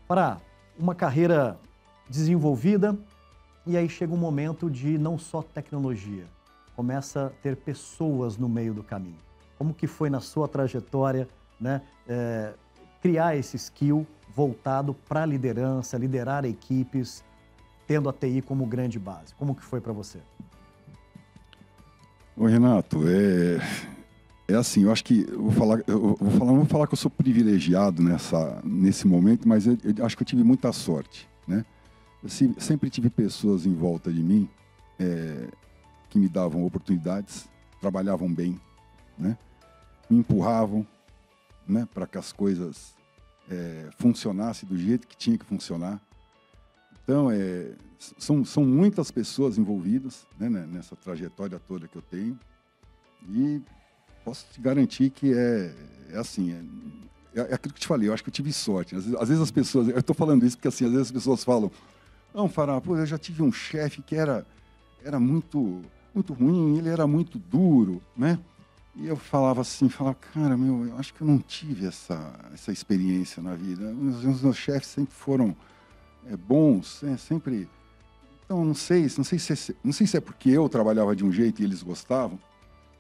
Para 0.06 0.42
uma 0.78 0.94
carreira 0.94 1.58
desenvolvida, 2.10 2.98
e 3.66 3.78
aí 3.78 3.88
chega 3.88 4.14
um 4.14 4.18
momento 4.18 4.70
de 4.70 4.98
não 4.98 5.18
só 5.18 5.42
tecnologia, 5.42 6.26
começa 6.76 7.28
a 7.28 7.30
ter 7.30 7.56
pessoas 7.56 8.36
no 8.36 8.50
meio 8.50 8.74
do 8.74 8.84
caminho. 8.84 9.16
Como 9.58 9.74
que 9.74 9.88
foi 9.88 10.10
na 10.10 10.20
sua 10.20 10.50
trajetória 10.50 11.30
né, 11.62 11.82
é, 12.06 12.54
criar 13.02 13.38
esse 13.38 13.56
skill 13.56 14.06
voltado 14.36 14.94
para 15.08 15.24
a 15.24 15.26
liderança, 15.26 15.98
liderar 15.98 16.44
equipes, 16.44 17.24
tendo 17.88 18.10
a 18.10 18.14
TI 18.14 18.42
como 18.42 18.66
grande 18.66 19.00
base. 19.00 19.34
Como 19.36 19.56
que 19.56 19.64
foi 19.64 19.80
para 19.80 19.94
você? 19.94 20.20
Oi, 22.36 22.52
Renato, 22.52 23.00
é, 23.08 23.62
é 24.48 24.56
assim, 24.56 24.84
eu 24.84 24.92
acho 24.92 25.04
que 25.04 25.26
eu 25.28 25.42
vou 25.42 25.52
falar, 25.52 25.82
eu 25.88 26.16
vou 26.16 26.32
falar, 26.32 26.52
não 26.52 26.58
vou 26.58 26.66
falar 26.66 26.88
que 26.88 26.94
eu 26.94 26.98
sou 26.98 27.10
privilegiado 27.10 28.02
nessa, 28.04 28.62
nesse 28.64 29.08
momento, 29.08 29.48
mas 29.48 29.66
eu, 29.66 29.78
eu 29.84 30.06
acho 30.06 30.16
que 30.16 30.22
eu 30.22 30.28
tive 30.28 30.44
muita 30.44 30.72
sorte, 30.72 31.28
né? 31.48 31.66
Eu 32.24 32.30
sempre 32.30 32.90
tive 32.90 33.10
pessoas 33.10 33.66
em 33.66 33.74
volta 33.74 34.12
de 34.12 34.22
mim 34.22 34.50
é, 35.00 35.48
que 36.10 36.20
me 36.20 36.28
davam 36.28 36.64
oportunidades, 36.64 37.48
trabalhavam 37.82 38.32
bem, 38.32 38.60
né? 39.18 39.38
Me 40.10 40.20
empurravam, 40.20 40.86
né, 41.68 41.88
para 41.92 42.06
que 42.06 42.18
as 42.18 42.32
coisas 42.32 42.94
é, 43.50 43.90
funcionassem 43.98 44.68
do 44.70 44.78
jeito 44.78 45.08
que 45.08 45.18
tinha 45.18 45.38
que 45.38 45.46
funcionar. 45.46 46.00
Então, 47.04 47.30
é, 47.32 47.72
são, 48.18 48.46
são 48.46 48.64
muitas 48.64 49.10
pessoas 49.10 49.58
envolvidas 49.58 50.28
né, 50.40 50.50
nessa 50.50 50.96
trajetória 50.96 51.60
toda 51.60 51.88
que 51.88 51.96
eu 51.96 52.02
tenho 52.02 52.40
e 53.28 53.62
posso 54.26 54.48
te 54.52 54.60
garantir 54.60 55.12
que 55.12 55.32
é, 55.32 55.72
é 56.12 56.18
assim, 56.18 56.52
é, 56.52 57.40
é, 57.40 57.42
aquilo 57.54 57.74
que 57.74 57.78
eu 57.78 57.82
te 57.82 57.88
falei, 57.88 58.10
eu 58.10 58.14
acho 58.14 58.24
que 58.24 58.30
eu 58.30 58.34
tive 58.34 58.52
sorte. 58.52 58.96
Às 58.96 59.06
vezes, 59.06 59.22
às 59.22 59.30
vezes 59.30 59.44
as 59.44 59.52
pessoas, 59.52 59.88
eu 59.88 60.00
estou 60.00 60.16
falando 60.16 60.44
isso 60.46 60.58
porque 60.58 60.68
assim, 60.68 60.86
às 60.86 60.92
vezes 60.92 61.08
as 61.08 61.12
pessoas 61.12 61.44
falam, 61.44 61.72
não, 62.34 62.50
Fará, 62.50 62.82
pô, 62.82 62.98
eu 62.98 63.06
já 63.06 63.20
tive 63.20 63.44
um 63.44 63.52
chefe 63.52 64.02
que 64.02 64.16
era, 64.16 64.46
era 65.04 65.20
muito, 65.20 65.82
muito 66.14 66.34
ruim, 66.34 66.78
ele 66.80 66.90
era 66.90 67.06
muito 67.06 67.38
duro, 67.38 68.02
né? 68.18 68.40
E 68.96 69.08
eu 69.08 69.18
falava 69.18 69.62
assim, 69.62 69.90
falava, 69.90 70.16
cara, 70.34 70.58
meu, 70.58 70.88
eu 70.88 70.98
acho 70.98 71.14
que 71.14 71.22
eu 71.22 71.28
não 71.28 71.38
tive 71.38 71.86
essa, 71.86 72.34
essa 72.54 72.72
experiência 72.72 73.44
na 73.44 73.54
vida. 73.54 73.94
Os, 73.94 74.24
os 74.24 74.42
meus 74.42 74.58
chefes 74.58 74.88
sempre 74.88 75.14
foram 75.14 75.56
é, 76.26 76.36
bons, 76.36 77.04
é, 77.04 77.18
sempre. 77.18 77.70
Então, 78.46 78.64
não 78.64 78.74
sei, 78.74 79.02
não 79.18 79.24
sei, 79.24 79.38
se 79.38 79.54
é, 79.54 79.76
não 79.84 79.92
sei 79.92 80.08
se 80.08 80.16
é 80.16 80.22
porque 80.22 80.50
eu 80.50 80.70
trabalhava 80.70 81.16
de 81.16 81.26
um 81.26 81.32
jeito 81.32 81.62
e 81.62 81.66
eles 81.66 81.84
gostavam, 81.84 82.40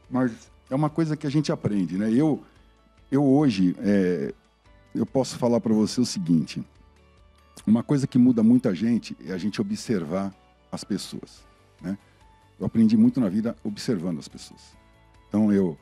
mas 0.10 0.52
é 0.70 0.76
uma 0.76 0.90
coisa 0.90 1.16
que 1.16 1.28
a 1.28 1.30
gente 1.30 1.52
aprende, 1.52 1.98
né? 1.98 2.12
Eu, 2.12 2.44
eu 3.12 3.24
hoje, 3.24 3.76
é, 3.80 4.34
eu 4.94 5.06
posso 5.06 5.38
falar 5.38 5.60
para 5.60 5.74
você 5.74 6.02
o 6.02 6.06
seguinte: 6.06 6.64
uma 7.66 7.84
coisa 7.84 8.08
que 8.08 8.18
muda 8.18 8.44
muita 8.44 8.74
gente 8.74 9.16
é 9.26 9.32
a 9.32 9.38
gente 9.38 9.62
observar 9.62 10.34
as 10.72 10.84
pessoas, 10.84 11.44
né? 11.82 11.98
Eu 12.60 12.66
aprendi 12.66 12.96
muito 12.96 13.20
na 13.20 13.30
vida 13.30 13.56
observando 13.64 14.20
as 14.20 14.28
pessoas. 14.28 14.62
Então, 15.28 15.52
eu 15.52 15.78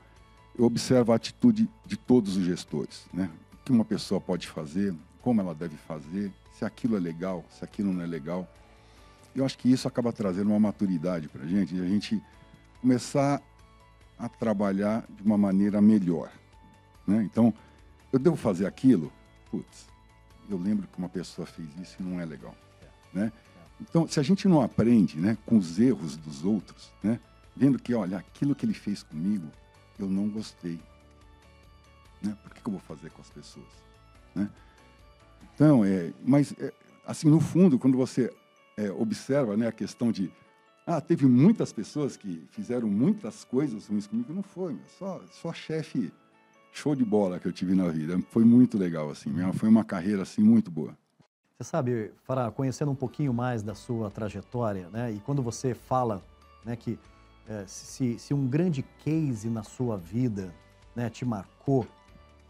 eu 0.57 0.65
observo 0.65 1.11
a 1.11 1.15
atitude 1.15 1.67
de 1.85 1.97
todos 1.97 2.37
os 2.37 2.43
gestores, 2.43 3.05
né? 3.11 3.29
O 3.53 3.57
que 3.65 3.71
uma 3.71 3.85
pessoa 3.85 4.21
pode 4.21 4.47
fazer, 4.47 4.93
como 5.21 5.41
ela 5.41 5.55
deve 5.55 5.75
fazer, 5.75 6.31
se 6.51 6.63
aquilo 6.63 6.95
é 6.95 6.99
legal, 6.99 7.43
se 7.49 7.63
aquilo 7.63 7.91
não 7.91 8.03
é 8.03 8.05
legal. 8.05 8.47
Eu 9.35 9.45
acho 9.45 9.57
que 9.57 9.71
isso 9.71 9.87
acaba 9.87 10.13
trazendo 10.13 10.49
uma 10.51 10.59
maturidade 10.59 11.27
para 11.27 11.43
a 11.43 11.47
gente 11.47 11.75
e 11.75 11.81
a 11.81 11.87
gente 11.87 12.21
começar 12.81 13.41
a 14.23 14.29
trabalhar 14.29 15.05
de 15.09 15.21
uma 15.21 15.37
maneira 15.37 15.81
melhor. 15.81 16.31
Né? 17.05 17.23
Então, 17.23 17.53
eu 18.11 18.17
devo 18.17 18.37
fazer 18.37 18.65
aquilo? 18.65 19.11
Putz, 19.51 19.85
eu 20.49 20.57
lembro 20.57 20.87
que 20.87 20.97
uma 20.97 21.09
pessoa 21.09 21.45
fez 21.45 21.67
isso 21.77 21.97
e 21.99 22.03
não 22.03 22.21
é 22.21 22.25
legal. 22.25 22.55
É. 22.81 23.17
Né? 23.17 23.33
Então, 23.81 24.07
se 24.07 24.21
a 24.21 24.23
gente 24.23 24.47
não 24.47 24.61
aprende 24.61 25.19
né, 25.19 25.37
com 25.45 25.57
os 25.57 25.77
erros 25.77 26.15
dos 26.15 26.45
outros, 26.45 26.93
né, 27.03 27.19
vendo 27.53 27.77
que, 27.77 27.93
olha, 27.93 28.17
aquilo 28.17 28.55
que 28.55 28.65
ele 28.65 28.73
fez 28.73 29.03
comigo, 29.03 29.45
eu 29.99 30.07
não 30.07 30.29
gostei. 30.29 30.79
Né? 32.21 32.37
Por 32.43 32.53
que, 32.53 32.61
que 32.61 32.67
eu 32.67 32.71
vou 32.71 32.81
fazer 32.81 33.09
com 33.11 33.21
as 33.21 33.29
pessoas? 33.29 33.67
Né? 34.33 34.49
Então, 35.53 35.83
é, 35.83 36.13
mas, 36.23 36.53
é, 36.59 36.71
assim, 37.05 37.29
no 37.29 37.41
fundo, 37.41 37.77
quando 37.77 37.97
você 37.97 38.33
é, 38.77 38.89
observa 38.89 39.57
né, 39.57 39.67
a 39.67 39.71
questão 39.73 40.13
de 40.13 40.31
ah, 40.85 40.99
teve 40.99 41.25
muitas 41.25 41.71
pessoas 41.71 42.17
que 42.17 42.45
fizeram 42.51 42.89
muitas 42.89 43.43
coisas 43.43 43.87
ruins 43.87 44.07
comigo. 44.07 44.33
Não 44.33 44.43
foi, 44.43 44.77
só, 44.97 45.21
só 45.31 45.53
chefe 45.53 46.11
show 46.73 46.95
de 46.95 47.05
bola 47.05 47.39
que 47.39 47.47
eu 47.47 47.53
tive 47.53 47.73
na 47.73 47.87
vida. 47.87 48.19
Foi 48.29 48.43
muito 48.43 48.77
legal, 48.77 49.09
assim. 49.09 49.31
Foi 49.53 49.69
uma 49.69 49.83
carreira, 49.83 50.23
assim, 50.23 50.41
muito 50.41 50.69
boa. 50.69 50.97
Você 51.57 51.63
sabe, 51.69 52.11
Fará, 52.23 52.51
conhecendo 52.51 52.91
um 52.91 52.95
pouquinho 52.95 53.33
mais 53.33 53.61
da 53.63 53.75
sua 53.75 54.09
trajetória, 54.09 54.89
né? 54.89 55.11
E 55.11 55.19
quando 55.19 55.41
você 55.41 55.73
fala, 55.73 56.21
né, 56.65 56.75
que 56.75 56.99
é, 57.47 57.63
se, 57.67 58.17
se 58.19 58.33
um 58.33 58.47
grande 58.47 58.83
case 59.03 59.49
na 59.49 59.63
sua 59.63 59.95
vida, 59.95 60.53
né, 60.95 61.09
te 61.09 61.23
marcou, 61.23 61.87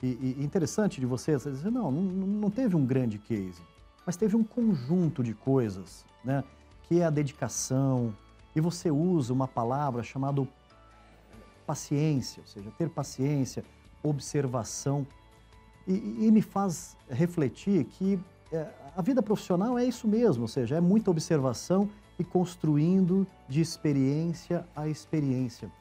e, 0.02 0.36
e 0.40 0.44
interessante 0.44 1.00
de 1.00 1.06
você, 1.06 1.34
você 1.34 1.52
dizer, 1.52 1.72
não, 1.72 1.92
não, 1.92 2.02
não 2.02 2.50
teve 2.50 2.76
um 2.76 2.86
grande 2.86 3.18
case, 3.18 3.62
mas 4.06 4.18
teve 4.18 4.36
um 4.36 4.44
conjunto 4.44 5.24
de 5.24 5.34
coisas, 5.34 6.06
né? 6.24 6.44
Que 6.88 7.00
é 7.00 7.06
a 7.06 7.10
dedicação, 7.10 8.14
e 8.56 8.62
você 8.62 8.92
usa 8.92 9.34
uma 9.34 9.48
palavra 9.48 10.04
chamada 10.04 10.48
paciência, 11.66 12.42
ou 12.42 12.48
seja, 12.48 12.72
ter 12.78 12.90
paciência, 12.90 13.64
observação. 14.04 15.08
E, 15.88 16.28
e 16.28 16.32
me 16.32 16.42
faz 16.42 16.96
refletir 17.10 17.84
que 17.86 18.20
é, 18.52 18.68
a 18.96 19.02
vida 19.02 19.22
profissional 19.22 19.78
é 19.78 19.86
isso 19.86 20.08
mesmo, 20.08 20.44
ou 20.44 20.48
seja, 20.48 20.76
é 20.76 20.82
muita 20.82 21.10
observação 21.10 21.90
e 22.20 22.24
construindo 22.24 23.26
de 23.50 23.60
experiência 23.60 24.66
a 24.76 24.88
experiência. 24.88 25.72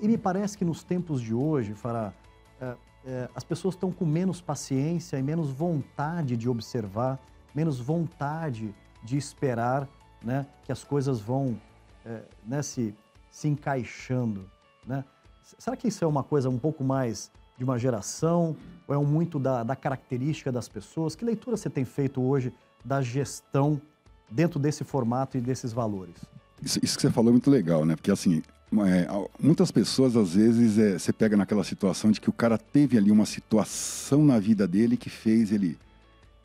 E 0.00 0.08
me 0.08 0.16
parece 0.16 0.56
que 0.56 0.64
nos 0.64 0.82
tempos 0.82 1.20
de 1.20 1.34
hoje, 1.34 1.74
Fará, 1.74 2.12
é, 2.60 2.74
é, 3.06 3.28
as 3.34 3.44
pessoas 3.44 3.74
estão 3.74 3.92
com 3.92 4.06
menos 4.06 4.40
paciência 4.40 5.18
e 5.18 5.22
menos 5.22 5.50
vontade 5.50 6.36
de 6.36 6.48
observar, 6.48 7.20
menos 7.54 7.78
vontade 7.78 8.74
de 9.02 9.16
esperar 9.16 9.86
né, 10.22 10.46
que 10.64 10.72
as 10.72 10.84
coisas 10.84 11.20
vão 11.20 11.58
é, 12.04 12.22
né, 12.46 12.62
se, 12.62 12.94
se 13.30 13.48
encaixando. 13.48 14.48
Né? 14.86 15.04
Será 15.58 15.76
que 15.76 15.88
isso 15.88 16.04
é 16.04 16.06
uma 16.06 16.22
coisa 16.22 16.48
um 16.48 16.58
pouco 16.58 16.82
mais 16.82 17.30
de 17.56 17.64
uma 17.64 17.78
geração 17.78 18.56
ou 18.86 18.94
é 18.94 18.98
um 18.98 19.04
muito 19.04 19.38
da, 19.38 19.62
da 19.62 19.76
característica 19.76 20.50
das 20.50 20.68
pessoas? 20.68 21.14
Que 21.14 21.24
leitura 21.24 21.56
você 21.56 21.70
tem 21.70 21.84
feito 21.84 22.22
hoje 22.22 22.52
da 22.84 23.00
gestão 23.00 23.80
dentro 24.30 24.58
desse 24.58 24.84
formato 24.84 25.36
e 25.36 25.40
desses 25.40 25.72
valores? 25.72 26.16
Isso, 26.62 26.78
isso 26.82 26.96
que 26.96 27.02
você 27.02 27.10
falou 27.10 27.30
é 27.30 27.32
muito 27.32 27.50
legal, 27.50 27.84
né? 27.84 27.94
Porque 27.94 28.10
assim, 28.10 28.42
é, 28.72 29.06
muitas 29.38 29.70
pessoas 29.70 30.16
às 30.16 30.34
vezes 30.34 30.78
é, 30.78 30.98
você 30.98 31.12
pega 31.12 31.36
naquela 31.36 31.62
situação 31.62 32.10
de 32.10 32.20
que 32.20 32.30
o 32.30 32.32
cara 32.32 32.58
teve 32.58 32.96
ali 32.96 33.10
uma 33.10 33.26
situação 33.26 34.24
na 34.24 34.38
vida 34.38 34.66
dele 34.66 34.96
que 34.96 35.10
fez 35.10 35.52
ele 35.52 35.78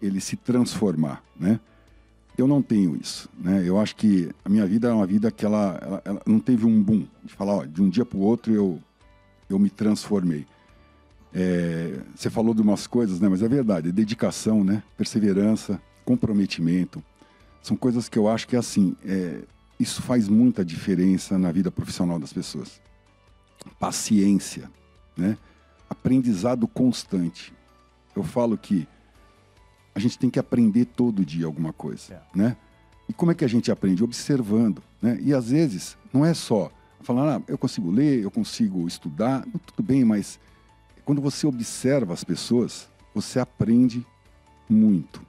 ele 0.02 0.22
se 0.22 0.38
transformar, 0.38 1.22
né? 1.38 1.60
Eu 2.39 2.48
não 2.48 2.62
tenho 2.62 2.96
isso, 2.96 3.29
né? 3.38 3.63
Eu 3.65 3.77
acho 3.77 3.96
que 3.96 4.29
a 4.46 4.50
minha 4.50 4.65
vida 4.65 4.88
é 4.88 4.93
uma 4.93 5.05
vida 5.05 5.29
que 5.29 5.46
ela, 5.46 5.77
ela, 5.81 6.01
ela 6.05 6.22
não 6.25 6.39
teve 6.39 6.65
um 6.65 6.81
boom 6.81 7.05
de 7.24 7.34
falar, 7.34 7.53
ó, 7.53 7.65
de 7.65 7.81
um 7.81 7.89
dia 7.89 8.05
para 8.05 8.17
o 8.17 8.22
outro 8.22 8.53
eu 8.53 8.79
eu 9.50 9.58
me 9.58 9.69
transformei. 9.69 10.46
É, 11.34 12.00
você 12.15 12.29
falou 12.29 12.53
de 12.53 12.62
umas 12.62 12.88
coisas, 12.88 13.19
né? 13.19 13.27
Mas 13.27 13.41
é 13.41 13.48
verdade, 13.48 13.89
é 13.89 13.91
dedicação, 13.91 14.63
né? 14.63 14.84
Perseverança, 14.96 15.81
comprometimento, 16.05 17.03
são 17.62 17.75
coisas 17.75 18.08
que 18.08 18.17
eu 18.17 18.28
acho 18.30 18.47
que 18.47 18.56
assim, 18.56 18.95
é, 19.06 19.41
isso 19.80 20.02
faz 20.02 20.28
muita 20.28 20.63
diferença 20.63 21.38
na 21.38 21.52
vida 21.52 21.69
profissional 21.69 22.19
das 22.19 22.32
pessoas. 22.32 22.80
Paciência, 23.80 24.71
né? 25.17 25.38
Aprendizado 25.89 26.67
constante. 26.67 27.52
Eu 28.15 28.23
falo 28.23 28.58
que 28.58 28.88
a 29.93 29.99
gente 29.99 30.17
tem 30.17 30.30
que 30.30 30.39
aprender 30.39 30.86
todo 30.86 31.25
dia 31.25 31.45
alguma 31.45 31.73
coisa, 31.73 32.13
é. 32.13 32.38
né? 32.38 32.58
E 33.08 33.13
como 33.13 33.32
é 33.32 33.36
que 33.36 33.43
a 33.43 33.47
gente 33.47 33.71
aprende? 33.71 34.04
Observando, 34.04 34.84
né? 35.02 35.17
E 35.21 35.34
às 35.34 35.49
vezes 35.49 35.97
não 36.13 36.25
é 36.25 36.34
só 36.34 36.71
falar, 37.02 37.38
ah, 37.38 37.41
eu 37.47 37.58
consigo 37.58 37.89
ler, 37.89 38.21
eu 38.21 38.30
consigo 38.30 38.88
estudar, 38.88 39.45
tudo 39.65 39.86
bem, 39.86 40.06
mas 40.06 40.39
quando 41.06 41.21
você 41.21 41.47
observa 41.47 42.13
as 42.13 42.23
pessoas, 42.23 42.89
você 43.15 43.39
aprende 43.39 44.06
muito. 44.69 45.21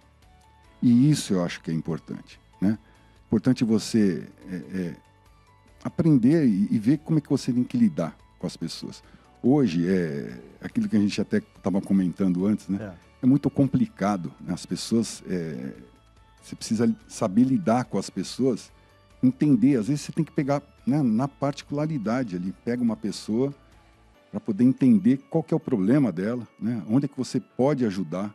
E 0.82 1.10
isso 1.10 1.32
eu 1.32 1.44
acho 1.44 1.60
que 1.62 1.70
é 1.70 1.74
importante, 1.74 2.38
né? 2.60 2.78
Importante 3.26 3.64
você 3.64 4.26
é, 4.50 4.56
é, 4.56 4.96
aprender 5.82 6.46
e, 6.46 6.68
e, 6.70 6.78
ver 6.78 6.98
como 6.98 7.18
é 7.18 7.20
que 7.22 7.30
você 7.30 7.52
tem 7.52 7.62
que 7.64 7.78
lidar 7.78 8.16
com 8.38 8.46
as 8.46 8.56
pessoas. 8.56 9.02
Hoje, 9.42 9.88
é 9.88 10.38
aquilo 10.60 10.88
que 10.88 10.96
a 10.96 11.00
gente 11.00 11.18
até 11.20 11.38
estava 11.38 11.80
comentando 11.80 12.46
antes, 12.46 12.68
né? 12.68 12.92
É 13.06 13.09
é 13.22 13.26
muito 13.26 13.50
complicado. 13.50 14.32
Né? 14.40 14.52
As 14.52 14.66
pessoas. 14.66 15.22
É, 15.26 15.72
você 16.42 16.56
precisa 16.56 16.96
saber 17.06 17.44
lidar 17.44 17.84
com 17.84 17.98
as 17.98 18.08
pessoas, 18.08 18.72
entender. 19.22 19.76
Às 19.76 19.88
vezes 19.88 20.02
você 20.02 20.12
tem 20.12 20.24
que 20.24 20.32
pegar 20.32 20.62
né, 20.86 21.02
na 21.02 21.28
particularidade 21.28 22.36
ali, 22.36 22.54
pega 22.64 22.82
uma 22.82 22.96
pessoa 22.96 23.54
para 24.30 24.40
poder 24.40 24.64
entender 24.64 25.18
qual 25.28 25.42
que 25.42 25.52
é 25.52 25.56
o 25.56 25.60
problema 25.60 26.12
dela, 26.12 26.46
né? 26.58 26.82
onde 26.88 27.06
é 27.06 27.08
que 27.08 27.16
você 27.16 27.40
pode 27.40 27.84
ajudar. 27.84 28.34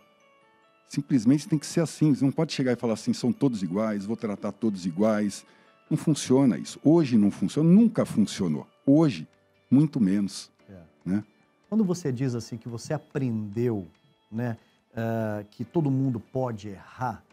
Simplesmente 0.88 1.48
tem 1.48 1.58
que 1.58 1.65
ser 1.65 1.80
assim. 1.80 2.13
Você 2.13 2.24
não 2.24 2.32
pode 2.32 2.54
chegar 2.54 2.74
e 2.74 2.76
falar 2.76 2.93
assim: 2.93 3.13
são 3.13 3.34
todos 3.34 3.63
iguais, 3.63 4.06
vou 4.06 4.15
tratar 4.15 4.52
todos 4.52 4.86
iguais. 4.86 5.45
Não 5.89 5.98
funciona 5.98 6.58
isso. 6.58 6.80
Hoje 6.84 7.17
não 7.17 7.32
funciona, 7.32 7.69
nunca 7.69 8.06
funcionou. 8.06 8.67
Hoje, 8.86 9.28
muito 9.69 10.00
menos. 10.00 10.52
É. 10.69 10.82
Né? 11.06 11.24
Quando 11.69 11.84
você 11.84 12.12
diz 12.12 12.36
assim 12.36 12.58
que 12.58 12.69
você 12.69 12.93
aprendeu, 12.93 13.88
né? 14.32 14.58
Uh, 14.95 15.45
que 15.51 15.63
todo 15.63 15.91
mundo 15.91 16.19
pode 16.19 16.69
errar 16.69 17.23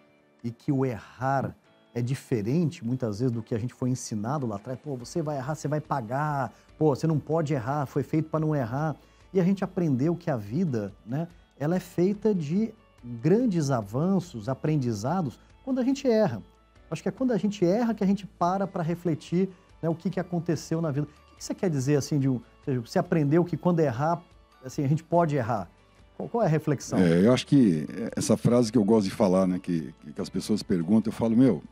e 0.43 0.51
que 0.51 0.73
o 0.73 0.85
errar 0.85 1.55
é 1.95 2.01
diferente 2.01 2.85
muitas 2.85 3.21
vezes 3.21 3.33
do 3.33 3.43
que 3.43 3.55
a 3.55 3.59
gente 3.59 3.75
foi 3.75 3.91
ensinado 3.91 4.47
lá 4.47 4.57
atrás. 4.57 4.79
Pô, 4.79 4.97
você 4.97 5.23
vai 5.23 5.37
errar, 5.37 5.55
você 5.55 5.69
vai 5.69 5.81
pagar. 5.81 6.53
Pô, 6.79 6.95
você 6.95 7.07
não 7.07 7.19
pode 7.19 7.53
errar, 7.53 7.87
foi 7.87 8.03
feito 8.03 8.29
para 8.31 8.41
não 8.41 8.55
errar. 8.55 8.97
E 9.33 9.41
a 9.41 9.45
gente 9.45 9.63
aprendeu 9.63 10.17
que 10.17 10.31
a 10.31 10.37
vida, 10.37 10.93
né, 11.07 11.29
ela 11.59 11.77
é 11.77 11.81
feita 11.81 12.35
de 12.35 12.73
grandes 13.05 13.71
avanços, 13.71 14.49
aprendizados, 14.49 15.39
quando 15.65 15.81
a 15.81 15.85
gente 15.85 16.09
erra. 16.09 16.43
Acho 16.91 17.03
que 17.03 17.09
é 17.09 17.13
quando 17.13 17.33
a 17.33 17.39
gente 17.39 17.65
erra 17.65 17.95
que 17.95 18.05
a 18.05 18.07
gente 18.07 18.27
para 18.27 18.67
para 18.67 18.83
refletir 18.83 19.49
né, 19.81 19.89
o 19.89 19.95
que, 19.95 20.11
que 20.11 20.21
aconteceu 20.21 20.81
na 20.81 20.91
vida. 20.91 21.07
O 21.33 21.37
que 21.37 21.45
você 21.45 21.55
quer 21.55 21.71
dizer 21.71 21.97
assim 21.97 22.19
de 22.19 22.29
um, 22.29 22.41
você 22.85 22.99
aprendeu 22.99 23.45
que 23.45 23.57
quando 23.57 23.81
errar, 23.81 24.23
assim, 24.65 24.85
a 24.85 24.89
gente 24.89 25.03
pode 25.03 25.37
errar. 25.37 25.69
Qual 26.17 26.43
é 26.43 26.47
a 26.47 26.49
reflexão? 26.49 26.99
É, 26.99 27.27
eu 27.27 27.33
acho 27.33 27.47
que 27.47 27.87
essa 28.17 28.37
frase 28.37 28.71
que 28.71 28.79
eu 28.79 28.85
gosto 28.85 29.05
de 29.05 29.11
falar, 29.11 29.47
né, 29.47 29.59
que, 29.59 29.93
que 30.15 30.21
as 30.21 30.29
pessoas 30.29 30.63
perguntam, 30.63 31.11
eu 31.13 31.17
falo, 31.17 31.37
meu, 31.37 31.63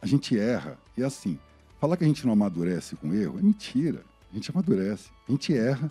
a 0.00 0.06
gente 0.06 0.38
erra. 0.38 0.78
E 0.96 1.02
é 1.02 1.06
assim, 1.06 1.38
falar 1.80 1.96
que 1.96 2.04
a 2.04 2.06
gente 2.06 2.24
não 2.26 2.32
amadurece 2.32 2.96
com 2.96 3.12
erro 3.12 3.38
é 3.38 3.42
mentira. 3.42 4.02
A 4.30 4.34
gente 4.34 4.50
amadurece, 4.50 5.10
a 5.28 5.32
gente 5.32 5.56
erra, 5.56 5.90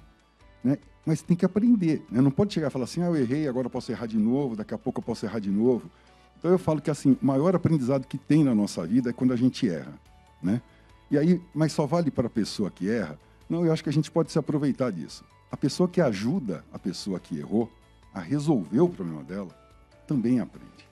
né? 0.63 0.77
Mas 1.05 1.21
tem 1.21 1.37
que 1.37 1.45
aprender. 1.45 2.03
Né? 2.09 2.21
Não 2.21 2.31
pode 2.31 2.53
chegar 2.53 2.67
e 2.67 2.69
falar 2.69 2.85
assim, 2.85 3.01
ah, 3.01 3.05
eu 3.05 3.15
errei, 3.15 3.47
agora 3.47 3.67
eu 3.67 3.71
posso 3.71 3.91
errar 3.91 4.07
de 4.07 4.17
novo, 4.17 4.55
daqui 4.55 4.73
a 4.73 4.77
pouco 4.77 4.99
eu 4.99 5.03
posso 5.03 5.25
errar 5.25 5.39
de 5.39 5.49
novo. 5.49 5.89
Então 6.37 6.51
eu 6.51 6.57
falo 6.57 6.81
que 6.81 6.89
assim, 6.89 7.17
o 7.21 7.25
maior 7.25 7.55
aprendizado 7.55 8.05
que 8.07 8.17
tem 8.17 8.43
na 8.43 8.53
nossa 8.53 8.85
vida 8.85 9.09
é 9.09 9.13
quando 9.13 9.33
a 9.33 9.35
gente 9.35 9.69
erra, 9.69 9.93
né? 10.41 10.61
E 11.09 11.17
aí, 11.17 11.41
mas 11.53 11.71
só 11.71 11.85
vale 11.85 12.09
para 12.09 12.27
a 12.27 12.29
pessoa 12.29 12.71
que 12.71 12.89
erra? 12.89 13.19
Não, 13.49 13.65
eu 13.65 13.71
acho 13.71 13.83
que 13.83 13.89
a 13.89 13.93
gente 13.93 14.09
pode 14.09 14.31
se 14.31 14.39
aproveitar 14.39 14.91
disso. 14.91 15.23
A 15.51 15.57
pessoa 15.57 15.87
que 15.87 16.01
ajuda 16.01 16.63
a 16.73 16.79
pessoa 16.79 17.19
que 17.19 17.37
errou, 17.37 17.71
a 18.15 18.21
resolver 18.21 18.79
o 18.79 18.87
problema 18.87 19.21
dela, 19.23 19.53
também 20.07 20.39
aprende. 20.39 20.87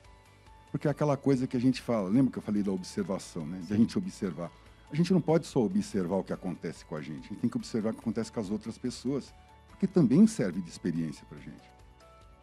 Porque 0.70 0.90
é 0.90 0.92
aquela 0.92 1.16
coisa 1.16 1.48
que 1.48 1.56
a 1.56 1.60
gente 1.60 1.82
fala, 1.82 2.10
lembra 2.10 2.34
que 2.34 2.38
eu 2.38 2.44
falei 2.44 2.62
da 2.62 2.72
observação, 2.72 3.46
né? 3.46 3.62
De 3.66 3.74
a 3.74 3.78
gente 3.78 3.98
observar. 3.98 4.52
A 4.92 4.96
gente 4.96 5.14
não 5.14 5.22
pode 5.22 5.48
só 5.48 5.64
observar 5.64 6.18
o 6.18 6.24
que 6.24 6.34
acontece 6.34 6.84
com 6.84 6.98
a 6.98 7.02
gente, 7.02 7.26
a 7.26 7.30
gente 7.30 7.40
tem 7.40 7.50
que 7.50 7.58
observar 7.58 7.92
o 7.92 7.94
que 7.94 8.02
acontece 8.02 8.32
com 8.32 8.40
as 8.42 8.52
outras 8.52 8.78
pessoas, 8.78 9.34
porque 9.70 9.88
também 9.88 10.28
serve 10.28 10.62
de 10.62 10.70
experiência 10.70 11.26
para 11.28 11.38
a 11.38 11.42
gente. 11.42 11.72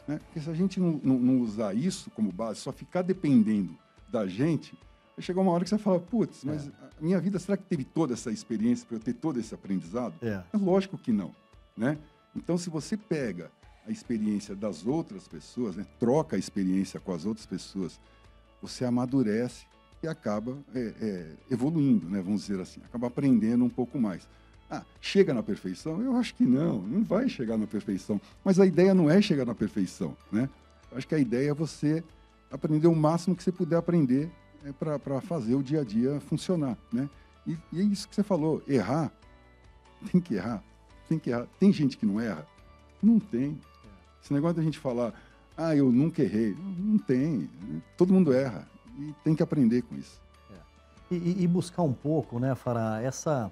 Né? 0.09 0.19
Porque 0.19 0.41
se 0.41 0.49
a 0.49 0.55
gente 0.55 0.81
não, 0.81 0.99
não, 1.05 1.19
não, 1.19 1.41
usar 1.41 1.75
isso 1.77 2.11
como 2.13 2.33
base, 2.33 2.61
só 2.61 2.73
ficar 2.73 3.03
dependendo 3.03 3.77
da 4.09 4.27
gente, 4.27 4.73
vai 5.15 5.23
chegar 5.23 5.43
uma 5.43 5.53
hora 5.53 5.63
que 5.63 5.71
você 5.71 5.79
fala, 5.79 6.01
putz, 6.01 6.43
mas 6.43 6.69
é. 6.69 6.71
a 6.99 7.03
minha 7.03 7.21
vida, 7.21 7.39
será 7.39 7.57
que 7.57 7.65
teve 7.65 7.85
toda 7.85 8.15
essa 8.15 8.33
experiência 8.33 8.87
para 8.87 8.97
eu 8.97 9.01
ter 9.01 9.13
todo 9.13 9.39
esse 9.39 9.55
aprendizado? 9.55 10.15
É. 10.23 10.43
é 10.53 10.57
lógico 10.57 10.97
que 10.97 11.13
não. 11.13 11.33
Né? 11.77 11.99
Então, 12.35 12.57
se 12.57 12.71
você 12.71 12.97
pega 12.97 13.51
a 13.87 13.91
experiência 13.91 14.55
das 14.55 14.87
outras 14.87 15.27
pessoas, 15.27 15.77
né? 15.77 15.87
troca 15.99 16.37
a 16.37 16.39
experiência 16.39 17.01
com 17.01 17.13
as 17.13 17.25
outras 17.25 17.47
pessoas, 17.47 18.01
você 18.61 18.85
amadurece 18.85 19.67
e 20.03 20.09
acaba 20.09 20.57
é, 20.75 20.95
é, 21.01 21.33
evoluindo, 21.51 22.09
né? 22.09 22.21
vamos 22.21 22.43
dizer 22.43 22.61
assim, 22.61 22.81
acaba 22.85 23.07
aprendendo 23.07 23.65
um 23.65 23.69
pouco 23.71 23.99
mais. 23.99 24.29
Ah, 24.71 24.85
chega 25.01 25.35
na 25.35 25.43
perfeição? 25.43 26.01
Eu 26.01 26.15
acho 26.17 26.35
que 26.35 26.45
não, 26.45 26.81
não 26.83 27.03
vai 27.03 27.29
chegar 27.29 27.57
na 27.57 27.67
perfeição. 27.67 28.21
Mas 28.45 28.61
a 28.61 28.67
ideia 28.67 28.95
não 28.95 29.11
é 29.11 29.21
chegar 29.21 29.45
na 29.45 29.55
perfeição, 29.55 30.17
né? 30.31 30.49
Eu 30.93 30.99
acho 30.99 31.09
que 31.09 31.15
a 31.15 31.19
ideia 31.19 31.51
é 31.51 31.55
você 31.55 32.05
aprender 32.53 32.87
o 32.87 32.95
máximo 32.95 33.35
que 33.35 33.43
você 33.43 33.51
puder 33.51 33.77
aprender 33.77 34.31
é, 34.65 34.73
para 34.73 35.21
fazer 35.21 35.57
o 35.57 35.63
dia 35.63 35.81
a 35.81 35.85
dia 35.85 36.21
funcionar, 36.21 36.79
né? 36.93 37.11
E, 37.45 37.57
e, 37.73 37.81
é 37.81 37.83
isso 37.83 38.09
que 38.09 38.15
você 38.15 38.23
falou, 38.23 38.63
errar, 38.69 39.13
tem 40.13 40.21
que 40.21 40.35
errar, 40.35 40.63
tem 41.09 41.19
que 41.19 41.31
errar. 41.31 41.47
Tem 41.59 41.73
gente 41.73 41.97
que 41.97 42.07
não 42.07 42.21
erra? 42.21 42.47
Não 43.03 43.19
tem. 43.19 43.59
Esse 44.23 44.33
negócio 44.33 44.57
da 44.57 44.63
gente 44.63 44.79
falar, 44.79 45.13
ah, 45.57 45.75
eu 45.75 45.91
nunca 45.91 46.23
errei, 46.23 46.57
não 46.79 46.99
tem. 46.99 47.49
Todo 47.97 48.13
mundo 48.13 48.33
erra 48.33 48.67
e 48.99 49.15
tem 49.25 49.35
que 49.35 49.43
aprender 49.43 49.83
com 49.83 49.95
isso. 49.97 50.21
É. 50.51 51.15
E, 51.15 51.43
e, 51.43 51.47
buscar 51.47 51.83
um 51.83 51.93
pouco, 51.93 52.39
né, 52.39 52.55
Fará, 52.55 53.01
essa, 53.03 53.51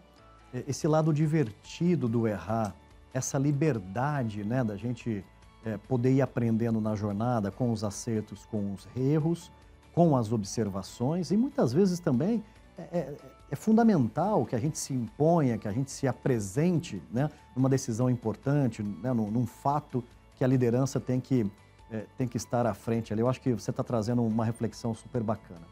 esse 0.66 0.86
lado 0.86 1.12
divertido 1.12 2.08
do 2.08 2.26
errar, 2.26 2.74
essa 3.12 3.38
liberdade, 3.38 4.44
né, 4.44 4.62
da 4.62 4.76
gente 4.76 5.24
é, 5.64 5.76
poder 5.76 6.12
ir 6.12 6.22
aprendendo 6.22 6.80
na 6.80 6.94
jornada 6.94 7.50
com 7.50 7.72
os 7.72 7.82
acertos, 7.84 8.46
com 8.46 8.74
os 8.74 8.88
erros, 8.96 9.50
com 9.94 10.16
as 10.16 10.32
observações 10.32 11.30
e 11.30 11.36
muitas 11.36 11.72
vezes 11.72 11.98
também 11.98 12.42
é, 12.78 12.82
é, 12.82 13.16
é, 13.50 13.56
fundamental 13.56 14.46
que 14.46 14.54
a 14.54 14.58
gente 14.58 14.78
se 14.78 14.92
imponha, 14.92 15.58
que 15.58 15.66
a 15.66 15.72
gente 15.72 15.90
se 15.90 16.06
apresente 16.06 17.02
né, 17.10 17.28
numa 17.56 17.68
decisão 17.68 18.08
importante, 18.08 18.82
né, 18.82 19.12
num, 19.12 19.30
num 19.30 19.44
fato 19.46 20.04
que 20.38 20.44
a 20.44 20.46
liderança 20.46 21.00
tem 21.00 21.20
que, 21.20 21.44
é, 21.90 22.04
tem 22.16 22.28
que 22.28 22.36
estar 22.36 22.64
à 22.64 22.72
frente 22.72 23.12
ali. 23.12 23.20
Eu 23.20 23.28
acho 23.28 23.40
que 23.40 23.52
você 23.52 23.70
está 23.70 23.82
trazendo 23.82 24.24
uma 24.24 24.44
reflexão 24.44 24.94
super 24.94 25.22
bacana. 25.22 25.66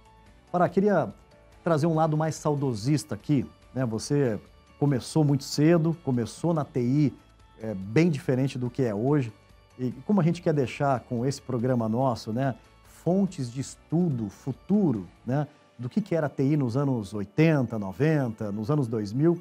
Para, 0.50 0.68
queria 0.68 1.14
trazer 1.62 1.87
um 1.87 1.94
lado 1.94 2.16
mais 2.16 2.35
saudosista 2.35 3.14
aqui. 3.14 3.48
Né? 3.72 3.87
Você 3.87 4.38
começou 4.79 5.24
muito 5.24 5.44
cedo, 5.44 5.96
começou 6.05 6.52
na 6.52 6.64
TI 6.64 7.14
é, 7.61 7.74
bem 7.74 8.11
diferente 8.11 8.59
do 8.59 8.68
que 8.68 8.83
é 8.83 8.94
hoje. 8.94 9.33
E 9.79 9.92
como 10.05 10.20
a 10.20 10.24
gente 10.24 10.42
quer 10.42 10.52
deixar 10.52 11.00
com 11.00 11.24
esse 11.24 11.40
programa 11.40 11.88
nosso, 11.88 12.33
né, 12.33 12.55
fontes 12.85 13.52
de 13.52 13.61
estudo 13.61 14.29
futuro, 14.29 15.07
né, 15.24 15.46
do 15.79 15.88
que, 15.88 16.00
que 16.00 16.14
era 16.14 16.26
a 16.26 16.31
TI 16.31 16.57
nos 16.57 16.76
anos 16.76 17.14
80, 17.14 17.79
90, 17.79 18.52
nos 18.52 18.70
anos 18.70 18.88
2000, 18.88 19.40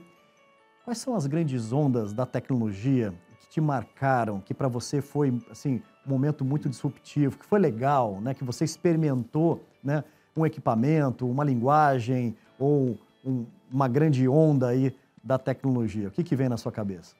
quais 0.84 1.00
são 1.00 1.16
as 1.16 1.26
grandes 1.26 1.72
ondas 1.72 2.14
da 2.14 2.26
tecnologia 2.26 3.14
que 3.46 3.50
te 3.50 3.62
marcaram, 3.62 4.40
que 4.40 4.54
para 4.54 4.68
você 4.68 5.02
foi 5.02 5.34
assim 5.50 5.82
um 6.06 6.10
momento 6.10 6.44
muito 6.44 6.70
disruptivo, 6.70 7.38
que 7.38 7.46
foi 7.46 7.60
legal, 7.60 8.20
né, 8.22 8.34
que 8.34 8.44
você 8.44 8.64
experimentou, 8.64 9.64
né, 9.84 10.04
um 10.36 10.46
equipamento, 10.46 11.30
uma 11.30 11.44
linguagem 11.44 12.36
ou 12.60 12.98
um, 13.24 13.46
uma 13.72 13.88
grande 13.88 14.28
onda 14.28 14.68
aí 14.68 14.96
da 15.24 15.38
tecnologia? 15.38 16.10
O 16.10 16.12
que, 16.12 16.24
que 16.24 16.36
vem 16.36 16.50
na 16.50 16.58
sua 16.58 16.72
cabeça? 16.72 17.16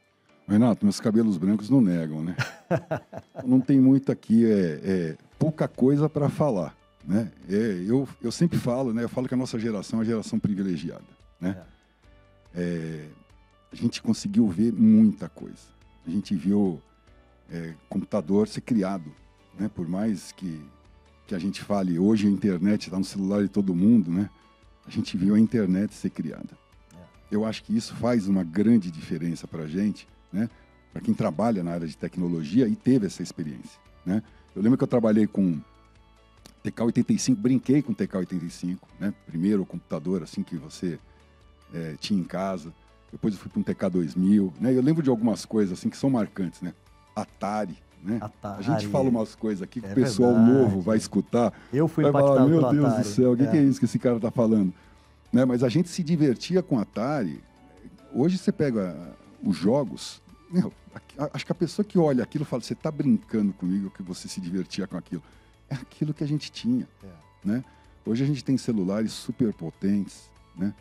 Renato, 0.48 0.86
meus 0.86 1.00
cabelos 1.00 1.38
brancos 1.38 1.70
não 1.70 1.82
negam, 1.82 2.24
né? 2.24 2.36
não 3.44 3.60
tem 3.60 3.80
muito 3.80 4.12
aqui, 4.12 4.46
é, 4.46 4.80
é 4.84 5.18
pouca 5.40 5.68
coisa 5.68 6.08
para 6.08 6.30
falar, 6.30 6.76
né? 7.04 7.32
É, 7.50 7.84
eu, 7.88 8.08
eu 8.22 8.32
sempre 8.32 8.60
falo, 8.60 8.94
né? 8.94 9.04
Eu 9.04 9.10
falo 9.10 9.28
que 9.28 9.34
a 9.34 9.38
nossa 9.38 9.58
geração 9.58 10.00
é 10.00 10.02
a 10.04 10.06
geração 10.06 10.38
privilegiada, 10.38 11.04
né? 11.42 11.58
É. 12.54 12.62
é, 12.62 13.08
a 13.72 13.76
gente 13.76 14.04
conseguiu 14.04 14.48
ver 14.48 14.72
muita 14.72 15.28
coisa. 15.28 15.75
A 16.06 16.10
gente 16.10 16.36
viu 16.36 16.82
é, 17.50 17.74
computador 17.90 18.48
ser 18.48 18.62
criado, 18.62 19.12
né? 19.58 19.70
Por 19.74 19.88
mais 19.88 20.32
que, 20.32 20.62
que 21.28 21.34
a 21.34 21.40
gente 21.40 21.62
fale, 21.62 21.98
hoje 21.98 22.28
a 22.28 22.30
internet 22.30 22.84
está 22.84 22.98
no 22.98 23.06
celular 23.06 23.42
de 23.44 23.50
todo 23.50 23.74
mundo, 23.74 24.12
né? 24.12 24.30
A 24.86 24.90
gente 24.92 25.18
viu 25.18 25.36
a 25.36 25.40
internet 25.40 25.94
ser 25.94 26.12
criada. 26.12 26.58
É. 26.94 26.98
Eu 27.32 27.46
acho 27.46 27.64
que 27.64 27.76
isso 27.76 27.96
faz 27.96 28.28
uma 28.28 28.44
grande 28.44 28.92
diferença 28.92 29.48
para 29.48 29.64
a 29.64 29.68
gente, 29.68 30.08
né? 30.32 30.50
Para 30.94 31.02
quem 31.02 31.14
trabalha 31.14 31.64
na 31.64 31.72
área 31.72 31.88
de 31.88 31.98
tecnologia 31.98 32.68
e 32.68 32.76
teve 32.76 33.08
essa 33.08 33.24
experiência, 33.24 33.80
né? 34.06 34.22
Eu 34.56 34.62
lembro 34.62 34.78
que 34.78 34.84
eu 34.84 34.88
trabalhei 34.88 35.28
com 35.28 35.60
TK85, 36.64 37.36
brinquei 37.36 37.82
com 37.82 37.94
TK85, 37.94 38.78
né? 39.00 39.14
Primeiro 39.26 39.64
o 39.64 39.66
computador 39.66 40.24
assim 40.24 40.44
que 40.44 40.56
você 40.56 41.00
é, 41.74 41.96
tinha 42.00 42.20
em 42.20 42.24
casa. 42.24 42.74
Depois 43.16 43.34
eu 43.34 43.40
fui 43.40 43.50
para 43.50 43.60
um 43.62 43.64
TK2000, 43.64 44.52
né? 44.60 44.76
Eu 44.76 44.82
lembro 44.82 45.02
de 45.02 45.10
algumas 45.10 45.46
coisas 45.46 45.80
assim 45.80 45.90
que 45.90 45.96
são 45.96 46.10
marcantes, 46.10 46.62
né? 46.62 46.74
Atari, 47.16 47.78
né? 48.04 48.18
Atari. 48.20 48.60
A 48.60 48.62
gente 48.62 48.88
fala 48.90 49.08
umas 49.08 49.36
coisas 49.36 49.62
aqui 49.62 49.80
que 49.80 49.88
é 49.88 49.92
o 49.94 49.96
pessoal 49.96 50.34
verdade. 50.34 50.52
novo 50.52 50.82
vai 50.82 50.98
escutar. 50.98 51.54
Eu 51.72 51.88
fui 51.88 52.04
vai 52.04 52.12
falar, 52.12 52.46
meu 52.46 52.70
Deus 52.70 52.86
Atari. 52.86 53.04
do 53.04 53.08
céu, 53.08 53.32
o 53.32 53.38
que 53.38 53.44
é. 53.44 53.48
que 53.48 53.56
é 53.56 53.64
isso 53.64 53.80
que 53.80 53.86
esse 53.86 53.98
cara 53.98 54.18
está 54.18 54.30
falando? 54.30 54.74
Né? 55.32 55.46
Mas 55.46 55.64
a 55.64 55.70
gente 55.70 55.88
se 55.88 56.04
divertia 56.04 56.62
com 56.62 56.78
Atari. 56.78 57.42
Hoje 58.14 58.38
você 58.38 58.52
pega 58.52 58.94
os 59.42 59.56
jogos, 59.56 60.22
meu, 60.52 60.74
acho 61.32 61.46
que 61.46 61.52
a 61.54 61.56
pessoa 61.56 61.86
que 61.86 61.98
olha 61.98 62.22
aquilo 62.22 62.44
fala, 62.44 62.62
você 62.62 62.74
está 62.74 62.92
brincando 62.92 63.54
comigo 63.54 63.90
que 63.92 64.04
você 64.04 64.28
se 64.28 64.42
divertia 64.42 64.88
com 64.88 64.98
aquilo. 64.98 65.24
É 65.70 65.76
aquilo 65.76 66.14
que 66.14 66.24
a 66.24 66.28
gente 66.28 66.52
tinha, 66.52 66.86
é. 67.02 67.08
né? 67.48 67.64
Hoje 68.06 68.26
a 68.26 68.28
gente 68.28 68.44
tem 68.44 68.58
celulares 68.58 69.14
super 69.14 69.54
potentes, 69.54 70.30
né? 70.58 70.74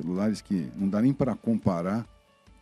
Celulares 0.00 0.40
que 0.40 0.70
não 0.76 0.88
dá 0.88 1.02
nem 1.02 1.12
para 1.12 1.34
comparar 1.34 2.06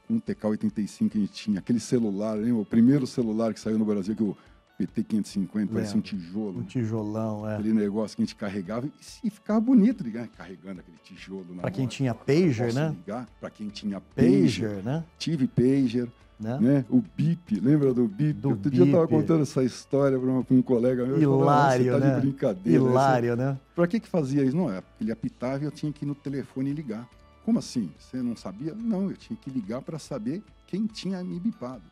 com 0.06 0.16
o 0.16 0.20
TK85 0.20 1.08
que 1.08 1.18
a 1.18 1.20
gente 1.20 1.32
tinha. 1.32 1.58
Aquele 1.58 1.80
celular, 1.80 2.34
lembra? 2.34 2.62
o 2.62 2.64
primeiro 2.64 3.06
celular 3.06 3.52
que 3.52 3.60
saiu 3.60 3.78
no 3.78 3.84
Brasil, 3.84 4.16
que 4.16 4.22
o 4.22 4.36
PT550 4.80 5.68
parecia 5.68 5.96
um 5.96 6.00
tijolo. 6.00 6.60
Um 6.60 6.62
tijolão, 6.62 7.48
é. 7.48 7.54
Aquele 7.54 7.74
negócio 7.74 8.16
que 8.16 8.22
a 8.22 8.24
gente 8.24 8.36
carregava 8.36 8.86
e, 8.86 8.92
e 9.24 9.30
ficava 9.30 9.60
bonito, 9.60 10.04
né? 10.04 10.28
carregando 10.36 10.80
aquele 10.80 10.98
tijolo. 11.02 11.46
Para 11.60 11.70
quem 11.70 11.86
tinha 11.86 12.14
pager, 12.14 12.72
né? 12.72 12.96
Para 13.40 13.50
quem 13.50 13.68
tinha 13.68 14.00
pager, 14.00 14.68
pager, 14.68 14.84
né? 14.84 15.04
Tive 15.18 15.46
pager. 15.46 16.08
Né? 16.40 16.56
né? 16.60 16.84
O 16.88 17.02
BIP, 17.16 17.58
lembra 17.58 17.92
do 17.92 18.06
BIP? 18.06 18.34
Do 18.34 18.50
Outro 18.50 18.70
bip. 18.70 18.76
dia 18.76 18.82
eu 18.82 18.86
estava 18.86 19.08
contando 19.08 19.42
essa 19.42 19.64
história 19.64 20.16
para 20.16 20.30
um, 20.30 20.44
um, 20.48 20.62
colega 20.62 21.04
meu. 21.04 21.20
Hilário, 21.20 21.86
falou, 21.86 22.00
tá 22.00 22.06
né? 22.06 22.14
de 22.14 22.20
brincadeira. 22.20 22.78
Hilário, 22.78 23.36
né? 23.36 23.58
Para 23.74 23.88
que 23.88 23.98
que 23.98 24.08
fazia 24.08 24.44
isso? 24.44 24.56
Não, 24.56 24.70
é, 24.70 24.80
ele 25.00 25.10
apitava 25.10 25.64
e 25.64 25.66
eu 25.66 25.72
tinha 25.72 25.92
que 25.92 26.04
ir 26.04 26.06
no 26.06 26.14
telefone 26.14 26.70
e 26.70 26.72
ligar. 26.72 27.08
Como 27.48 27.60
assim? 27.60 27.90
Você 27.98 28.20
não 28.20 28.36
sabia? 28.36 28.74
Não, 28.74 29.10
eu 29.10 29.16
tinha 29.16 29.34
que 29.34 29.48
ligar 29.48 29.80
para 29.80 29.98
saber 29.98 30.42
quem 30.66 30.86
tinha 30.86 31.24
me 31.24 31.40
bipado. 31.40 31.82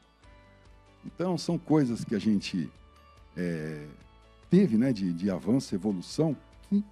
Então, 1.03 1.39
são 1.39 1.57
coisas 1.57 2.05
que 2.05 2.15
a 2.15 2.19
gente 2.19 2.71
é, 3.35 3.87
teve 4.51 4.77
né, 4.77 4.93
de, 4.93 5.15
de 5.15 5.31
avanço, 5.31 5.75
evolução, 5.75 6.37
que 6.69 6.85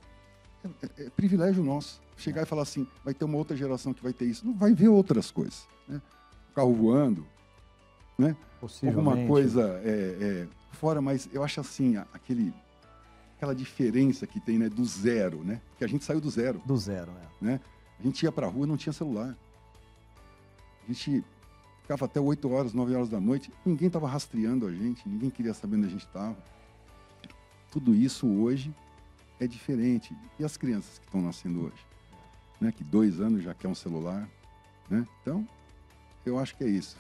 é, 0.65 0.69
é, 0.69 1.05
é, 1.05 1.11
privilégio 1.11 1.63
nosso. 1.63 2.01
Chegar 2.17 2.41
e 2.41 2.47
falar 2.47 2.63
assim, 2.63 2.87
vai 3.05 3.13
ter 3.13 3.27
uma 3.27 3.37
outra 3.37 3.55
geração 3.55 3.93
que 3.93 4.03
vai 4.03 4.15
ter 4.15 4.25
isso. 4.25 4.47
Não 4.47 4.55
vai 4.55 4.73
ver 4.73 4.89
outras 4.89 5.31
coisas. 5.31 5.69
Né? 5.87 6.01
Carro 6.55 6.73
voando, 6.73 7.27
né? 8.17 8.35
Alguma 8.83 9.27
coisa 9.27 9.79
é, 9.85 9.91
é, 9.91 10.49
fora, 10.73 11.03
mas 11.03 11.29
eu 11.35 11.45
acho 11.45 11.61
assim, 11.61 11.99
aquele, 12.15 12.51
aquela 13.37 13.55
diferença 13.55 14.27
que 14.27 14.41
tem 14.41 14.59
né, 14.59 14.71
do 14.71 14.87
zero, 14.87 15.45
né? 15.45 15.61
Que 15.77 15.85
a 15.85 15.87
gente 15.87 16.03
saiu 16.03 16.19
do 16.19 16.31
zero. 16.31 16.63
Do 16.65 16.79
zero, 16.79 17.13
é. 17.13 17.45
Né? 17.45 17.61
A 17.99 18.03
gente 18.03 18.23
ia 18.23 18.33
para 18.33 18.47
a 18.47 18.51
rua 18.51 18.67
não 18.67 18.77
tinha 18.77 18.93
celular. 18.93 19.37
A 20.83 20.87
gente 20.93 21.25
ficava 21.83 22.05
até 22.05 22.21
8 22.21 22.51
horas, 22.51 22.73
9 22.73 22.95
horas 22.95 23.09
da 23.09 23.21
noite, 23.21 23.53
ninguém 23.65 23.89
estava 23.89 24.09
rastreando 24.09 24.67
a 24.67 24.73
gente, 24.73 25.09
ninguém 25.09 25.31
queria 25.31 25.55
saber 25.55 25.77
onde 25.77 25.87
a 25.87 25.91
gente 25.91 26.07
estava. 26.07 26.37
Tudo 27.71 27.95
isso 27.95 28.27
hoje 28.27 28.75
é 29.41 29.47
diferente. 29.47 30.17
E 30.39 30.45
as 30.45 30.57
crianças 30.57 30.99
que 30.99 31.07
estão 31.07 31.21
nascendo 31.21 31.67
hoje? 31.67 31.87
Né? 32.61 32.73
Que 32.73 32.85
dois 32.85 33.21
anos 33.21 33.43
já 33.43 33.55
quer 33.55 33.69
um 33.69 33.75
celular. 33.75 34.29
Né? 34.89 35.07
Então, 35.21 35.47
eu 36.25 36.39
acho 36.39 36.57
que 36.57 36.65
é 36.65 36.69
isso. 36.69 36.97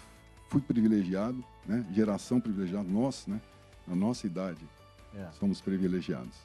Fui 0.49 0.61
privilegiado, 0.61 1.43
né? 1.67 1.87
geração 1.93 2.41
privilegiada, 2.41 2.89
nós, 2.89 3.27
né? 3.27 3.41
na 3.87 3.95
nossa 3.95 4.27
idade, 4.27 4.67
é. 5.15 5.29
somos 5.39 5.61
privilegiados. 5.61 6.37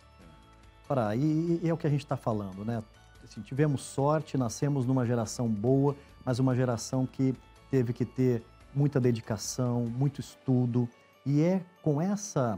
Para, 0.88 1.16
e, 1.16 1.60
e, 1.64 1.70
é 1.70 1.74
o 1.74 1.78
que 1.78 1.88
a 1.88 1.90
gente 1.90 2.04
está 2.04 2.18
falando, 2.18 2.66
né? 2.66 2.84
Assim, 3.24 3.42
tivemos 3.42 3.82
sorte, 3.82 4.38
nascemos 4.38 4.86
numa 4.86 5.06
geração 5.06 5.48
boa, 5.48 5.96
mas 6.26 6.40
uma 6.40 6.56
geração 6.56 7.06
que 7.06 7.34
teve 7.70 7.94
que 7.94 8.06
ter 8.06 8.44
muita 8.74 9.00
dedicação, 9.00 9.86
muito 9.86 10.20
estudo. 10.20 10.88
E 11.26 11.42
é 11.42 11.64
com 11.82 12.02
essa 12.02 12.58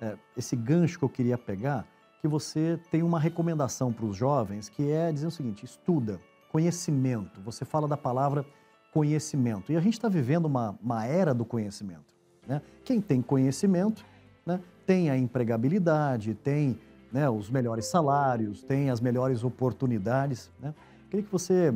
é, 0.00 0.16
esse 0.36 0.54
gancho 0.56 0.98
que 0.98 1.04
eu 1.04 1.08
queria 1.08 1.36
pegar 1.36 1.86
que 2.20 2.28
você 2.28 2.78
tem 2.90 3.02
uma 3.02 3.18
recomendação 3.18 3.92
para 3.92 4.04
os 4.04 4.16
jovens, 4.16 4.68
que 4.68 4.90
é 4.90 5.12
dizer 5.12 5.26
o 5.26 5.30
seguinte: 5.30 5.64
estuda, 5.64 6.20
conhecimento. 6.50 7.40
Você 7.42 7.64
fala 7.64 7.86
da 7.86 7.96
palavra 7.96 8.44
conhecimento. 8.92 9.70
E 9.70 9.76
a 9.76 9.80
gente 9.80 9.94
está 9.94 10.08
vivendo 10.08 10.46
uma, 10.46 10.76
uma 10.82 11.04
era 11.04 11.34
do 11.34 11.44
conhecimento. 11.44 12.14
Né? 12.46 12.62
Quem 12.84 13.00
tem 13.00 13.20
conhecimento 13.20 14.04
né, 14.44 14.60
tem 14.86 15.10
a 15.10 15.16
empregabilidade, 15.16 16.34
tem 16.34 16.78
né, 17.12 17.28
os 17.28 17.50
melhores 17.50 17.86
salários, 17.86 18.62
tem 18.62 18.90
as 18.90 19.00
melhores 19.00 19.44
oportunidades. 19.44 20.50
Né? 20.60 20.74
Queria 21.10 21.24
que 21.24 21.32
você 21.32 21.74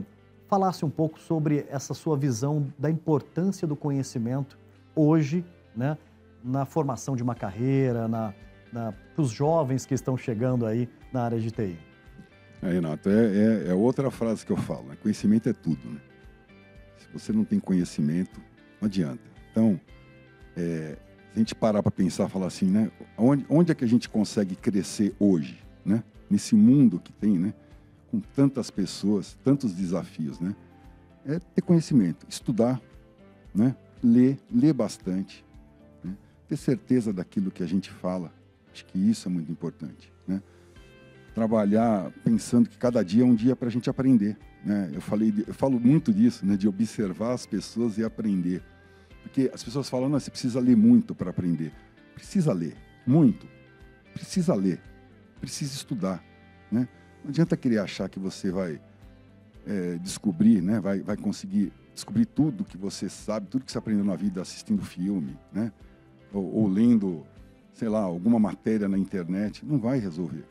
falasse 0.48 0.84
um 0.84 0.90
pouco 0.90 1.18
sobre 1.18 1.66
essa 1.70 1.94
sua 1.94 2.16
visão 2.16 2.72
da 2.78 2.90
importância 2.90 3.66
do 3.66 3.74
conhecimento 3.74 4.58
hoje, 4.94 5.44
né, 5.74 5.96
na 6.44 6.66
formação 6.66 7.16
de 7.16 7.22
uma 7.22 7.34
carreira, 7.34 8.06
na, 8.06 8.34
na 8.72 8.92
para 8.92 9.22
os 9.22 9.30
jovens 9.30 9.86
que 9.86 9.94
estão 9.94 10.16
chegando 10.16 10.66
aí 10.66 10.88
na 11.12 11.22
área 11.22 11.40
de 11.40 11.50
TI. 11.50 11.78
É, 12.62 12.70
Renato, 12.70 13.08
é, 13.08 13.12
é, 13.12 13.68
é, 13.68 13.74
outra 13.74 14.10
frase 14.10 14.44
que 14.44 14.52
eu 14.52 14.56
falo, 14.56 14.84
né? 14.84 14.96
conhecimento 15.02 15.48
é 15.48 15.52
tudo. 15.52 15.88
Né? 15.88 16.00
Se 16.98 17.08
você 17.12 17.32
não 17.32 17.44
tem 17.44 17.58
conhecimento, 17.58 18.40
não 18.80 18.86
adianta. 18.86 19.22
Então, 19.50 19.80
é, 20.56 20.96
a 21.34 21.38
gente 21.38 21.54
parar 21.54 21.82
para 21.82 21.90
pensar, 21.90 22.28
falar 22.28 22.46
assim, 22.46 22.66
né? 22.66 22.90
Onde, 23.16 23.46
onde 23.48 23.72
é 23.72 23.74
que 23.74 23.84
a 23.84 23.88
gente 23.88 24.08
consegue 24.08 24.54
crescer 24.54 25.14
hoje, 25.18 25.58
né? 25.84 26.04
Nesse 26.30 26.54
mundo 26.54 27.00
que 27.00 27.12
tem, 27.12 27.38
né? 27.38 27.54
Com 28.10 28.20
tantas 28.20 28.70
pessoas, 28.70 29.36
tantos 29.42 29.72
desafios, 29.72 30.38
né? 30.38 30.54
É 31.24 31.38
ter 31.38 31.62
conhecimento, 31.62 32.26
estudar, 32.28 32.80
né? 33.54 33.74
Ler, 34.02 34.38
ler 34.52 34.72
bastante, 34.72 35.44
né? 36.04 36.16
ter 36.48 36.56
certeza 36.56 37.12
daquilo 37.12 37.50
que 37.50 37.62
a 37.62 37.66
gente 37.66 37.90
fala. 37.90 38.32
Acho 38.72 38.84
que 38.86 38.98
isso 38.98 39.28
é 39.28 39.30
muito 39.32 39.50
importante, 39.50 40.12
né? 40.26 40.42
Trabalhar 41.34 42.10
pensando 42.24 42.68
que 42.68 42.76
cada 42.76 43.02
dia 43.02 43.22
é 43.22 43.26
um 43.26 43.34
dia 43.34 43.56
para 43.56 43.68
a 43.68 43.70
gente 43.70 43.88
aprender, 43.88 44.36
né? 44.62 44.90
Eu 44.92 45.00
falei, 45.00 45.32
eu 45.46 45.54
falo 45.54 45.80
muito 45.80 46.12
disso, 46.12 46.44
né? 46.44 46.56
De 46.56 46.68
observar 46.68 47.32
as 47.32 47.46
pessoas 47.46 47.96
e 47.96 48.04
aprender. 48.04 48.62
Porque 49.22 49.50
as 49.52 49.62
pessoas 49.62 49.88
falam, 49.88 50.08
não, 50.08 50.18
você 50.18 50.30
precisa 50.30 50.60
ler 50.60 50.76
muito 50.76 51.14
para 51.14 51.30
aprender. 51.30 51.72
Precisa 52.14 52.52
ler, 52.52 52.76
muito. 53.06 53.46
Precisa 54.12 54.54
ler, 54.54 54.80
precisa 55.40 55.74
estudar. 55.74 56.22
Né? 56.70 56.88
Não 57.24 57.30
adianta 57.30 57.56
querer 57.56 57.78
achar 57.78 58.08
que 58.08 58.18
você 58.18 58.50
vai 58.50 58.80
é, 59.66 59.96
descobrir, 59.96 60.60
né? 60.60 60.80
vai, 60.80 61.00
vai 61.00 61.16
conseguir 61.16 61.72
descobrir 61.94 62.26
tudo 62.26 62.64
que 62.64 62.76
você 62.76 63.08
sabe, 63.08 63.46
tudo 63.46 63.64
que 63.64 63.72
você 63.72 63.78
aprendeu 63.78 64.04
na 64.04 64.16
vida 64.16 64.40
assistindo 64.40 64.82
filme, 64.82 65.38
né? 65.52 65.72
ou, 66.32 66.54
ou 66.54 66.68
lendo, 66.68 67.24
sei 67.74 67.88
lá, 67.88 68.00
alguma 68.00 68.38
matéria 68.38 68.88
na 68.88 68.98
internet. 68.98 69.64
Não 69.64 69.78
vai 69.78 69.98
resolver. 69.98 70.44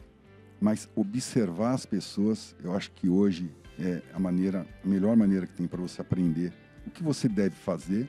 Mas 0.60 0.88
observar 0.96 1.74
as 1.74 1.86
pessoas, 1.86 2.56
eu 2.64 2.76
acho 2.76 2.92
que 2.92 3.10
hoje 3.10 3.52
é 3.80 4.02
a 4.14 4.20
maneira, 4.20 4.66
a 4.84 4.88
melhor 4.88 5.16
maneira 5.16 5.48
que 5.48 5.54
tem 5.54 5.68
para 5.68 5.82
você 5.82 6.02
aprender 6.02 6.54
o 6.86 6.92
que 6.92 7.04
você 7.04 7.28
deve 7.28 7.56
fazer 7.56 8.08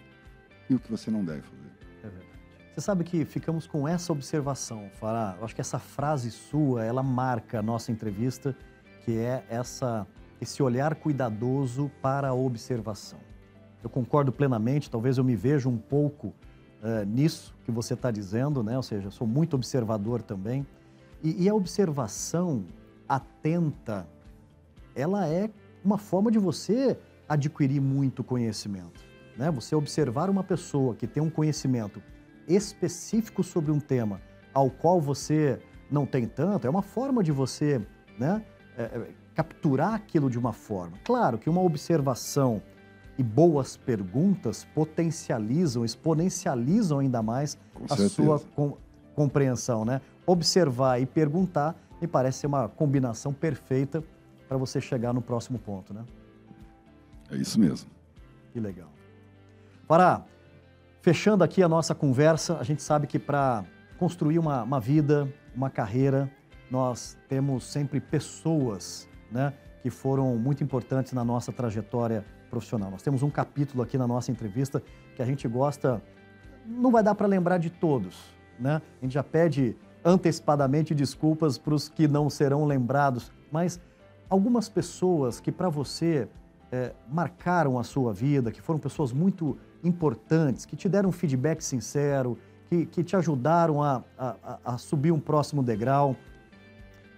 e 0.72 0.74
o 0.74 0.78
que 0.78 0.90
você 0.90 1.10
não 1.10 1.24
deve 1.24 1.42
fazer. 1.42 1.70
É 2.02 2.08
verdade. 2.08 2.26
Você 2.74 2.80
sabe 2.80 3.04
que 3.04 3.24
ficamos 3.24 3.66
com 3.66 3.86
essa 3.86 4.12
observação, 4.12 4.88
Fará. 4.94 5.36
Eu 5.38 5.44
acho 5.44 5.54
que 5.54 5.60
essa 5.60 5.78
frase 5.78 6.30
sua, 6.30 6.84
ela 6.84 7.02
marca 7.02 7.58
a 7.58 7.62
nossa 7.62 7.92
entrevista, 7.92 8.56
que 9.04 9.18
é 9.18 9.44
essa, 9.48 10.06
esse 10.40 10.62
olhar 10.62 10.94
cuidadoso 10.94 11.90
para 12.00 12.28
a 12.28 12.34
observação. 12.34 13.20
Eu 13.84 13.90
concordo 13.90 14.32
plenamente, 14.32 14.90
talvez 14.90 15.18
eu 15.18 15.24
me 15.24 15.36
veja 15.36 15.68
um 15.68 15.76
pouco 15.76 16.28
uh, 16.28 17.04
nisso 17.06 17.54
que 17.64 17.70
você 17.70 17.94
está 17.94 18.10
dizendo, 18.10 18.62
né? 18.62 18.76
Ou 18.76 18.82
seja, 18.82 19.10
sou 19.10 19.26
muito 19.26 19.54
observador 19.54 20.22
também. 20.22 20.66
E, 21.22 21.44
e 21.44 21.48
a 21.48 21.54
observação 21.54 22.64
atenta, 23.08 24.06
ela 24.94 25.26
é 25.28 25.50
uma 25.84 25.98
forma 25.98 26.30
de 26.30 26.38
você 26.38 26.96
adquirir 27.28 27.80
muito 27.80 28.24
conhecimento 28.24 29.11
né? 29.36 29.50
Você 29.50 29.74
observar 29.74 30.30
uma 30.30 30.42
pessoa 30.42 30.94
que 30.94 31.06
tem 31.06 31.22
um 31.22 31.30
conhecimento 31.30 32.02
específico 32.46 33.42
sobre 33.42 33.70
um 33.70 33.80
tema 33.80 34.20
ao 34.52 34.70
qual 34.70 35.00
você 35.00 35.60
não 35.90 36.06
tem 36.06 36.26
tanto, 36.26 36.66
é 36.66 36.70
uma 36.70 36.82
forma 36.82 37.22
de 37.22 37.32
você 37.32 37.80
né, 38.18 38.42
é, 38.76 38.82
é, 38.82 39.10
capturar 39.34 39.94
aquilo 39.94 40.30
de 40.30 40.38
uma 40.38 40.52
forma. 40.52 40.98
Claro 41.04 41.38
que 41.38 41.50
uma 41.50 41.60
observação 41.60 42.62
e 43.18 43.22
boas 43.22 43.76
perguntas 43.76 44.66
potencializam, 44.74 45.84
exponencializam 45.84 46.98
ainda 46.98 47.22
mais 47.22 47.58
com 47.74 47.84
a 47.84 47.88
certeza. 47.88 48.08
sua 48.08 48.40
com, 48.54 48.76
compreensão. 49.14 49.84
Né? 49.84 50.00
Observar 50.26 51.00
e 51.00 51.06
perguntar 51.06 51.76
me 52.00 52.08
parece 52.08 52.40
ser 52.40 52.46
uma 52.46 52.68
combinação 52.68 53.32
perfeita 53.32 54.02
para 54.48 54.56
você 54.56 54.80
chegar 54.80 55.12
no 55.12 55.22
próximo 55.22 55.58
ponto. 55.58 55.94
Né? 55.94 56.04
É 57.30 57.36
isso 57.36 57.60
mesmo. 57.60 57.90
Que 58.52 58.60
legal. 58.60 58.90
Para 59.92 60.24
fechando 61.02 61.44
aqui 61.44 61.62
a 61.62 61.68
nossa 61.68 61.94
conversa, 61.94 62.56
a 62.56 62.62
gente 62.62 62.82
sabe 62.82 63.06
que 63.06 63.18
para 63.18 63.62
construir 63.98 64.38
uma, 64.38 64.62
uma, 64.62 64.80
vida, 64.80 65.30
uma 65.54 65.68
carreira, 65.68 66.30
nós 66.70 67.14
temos 67.28 67.64
sempre 67.64 68.00
pessoas 68.00 69.06
né, 69.30 69.52
que 69.82 69.90
foram 69.90 70.34
muito 70.38 70.64
importantes 70.64 71.12
na 71.12 71.22
nossa 71.22 71.52
trajetória 71.52 72.24
profissional. 72.48 72.90
Nós 72.90 73.02
temos 73.02 73.22
um 73.22 73.28
capítulo 73.28 73.82
aqui 73.82 73.98
na 73.98 74.06
nossa 74.06 74.30
entrevista 74.30 74.82
que 75.14 75.20
a 75.20 75.26
gente 75.26 75.46
gosta, 75.46 76.02
não 76.66 76.90
vai 76.90 77.02
dar 77.02 77.14
para 77.14 77.26
lembrar 77.26 77.58
de 77.58 77.68
todos, 77.68 78.34
né? 78.58 78.80
A 78.98 79.04
gente 79.04 79.12
já 79.12 79.22
pede 79.22 79.76
antecipadamente 80.02 80.94
desculpas 80.94 81.58
para 81.58 81.74
os 81.74 81.90
que 81.90 82.08
não 82.08 82.30
serão 82.30 82.64
lembrados, 82.64 83.30
mas 83.50 83.78
algumas 84.30 84.70
pessoas 84.70 85.38
que 85.38 85.52
para 85.52 85.68
você 85.68 86.30
é, 86.72 86.94
marcaram 87.06 87.78
a 87.78 87.84
sua 87.84 88.14
vida, 88.14 88.50
que 88.50 88.62
foram 88.62 88.80
pessoas 88.80 89.12
muito 89.12 89.58
importantes, 89.82 90.64
que 90.64 90.76
te 90.76 90.88
deram 90.88 91.08
um 91.08 91.12
feedback 91.12 91.62
sincero, 91.62 92.38
que, 92.68 92.86
que 92.86 93.04
te 93.04 93.16
ajudaram 93.16 93.82
a, 93.82 94.02
a, 94.18 94.58
a 94.64 94.78
subir 94.78 95.12
um 95.12 95.20
próximo 95.20 95.62
degrau. 95.62 96.16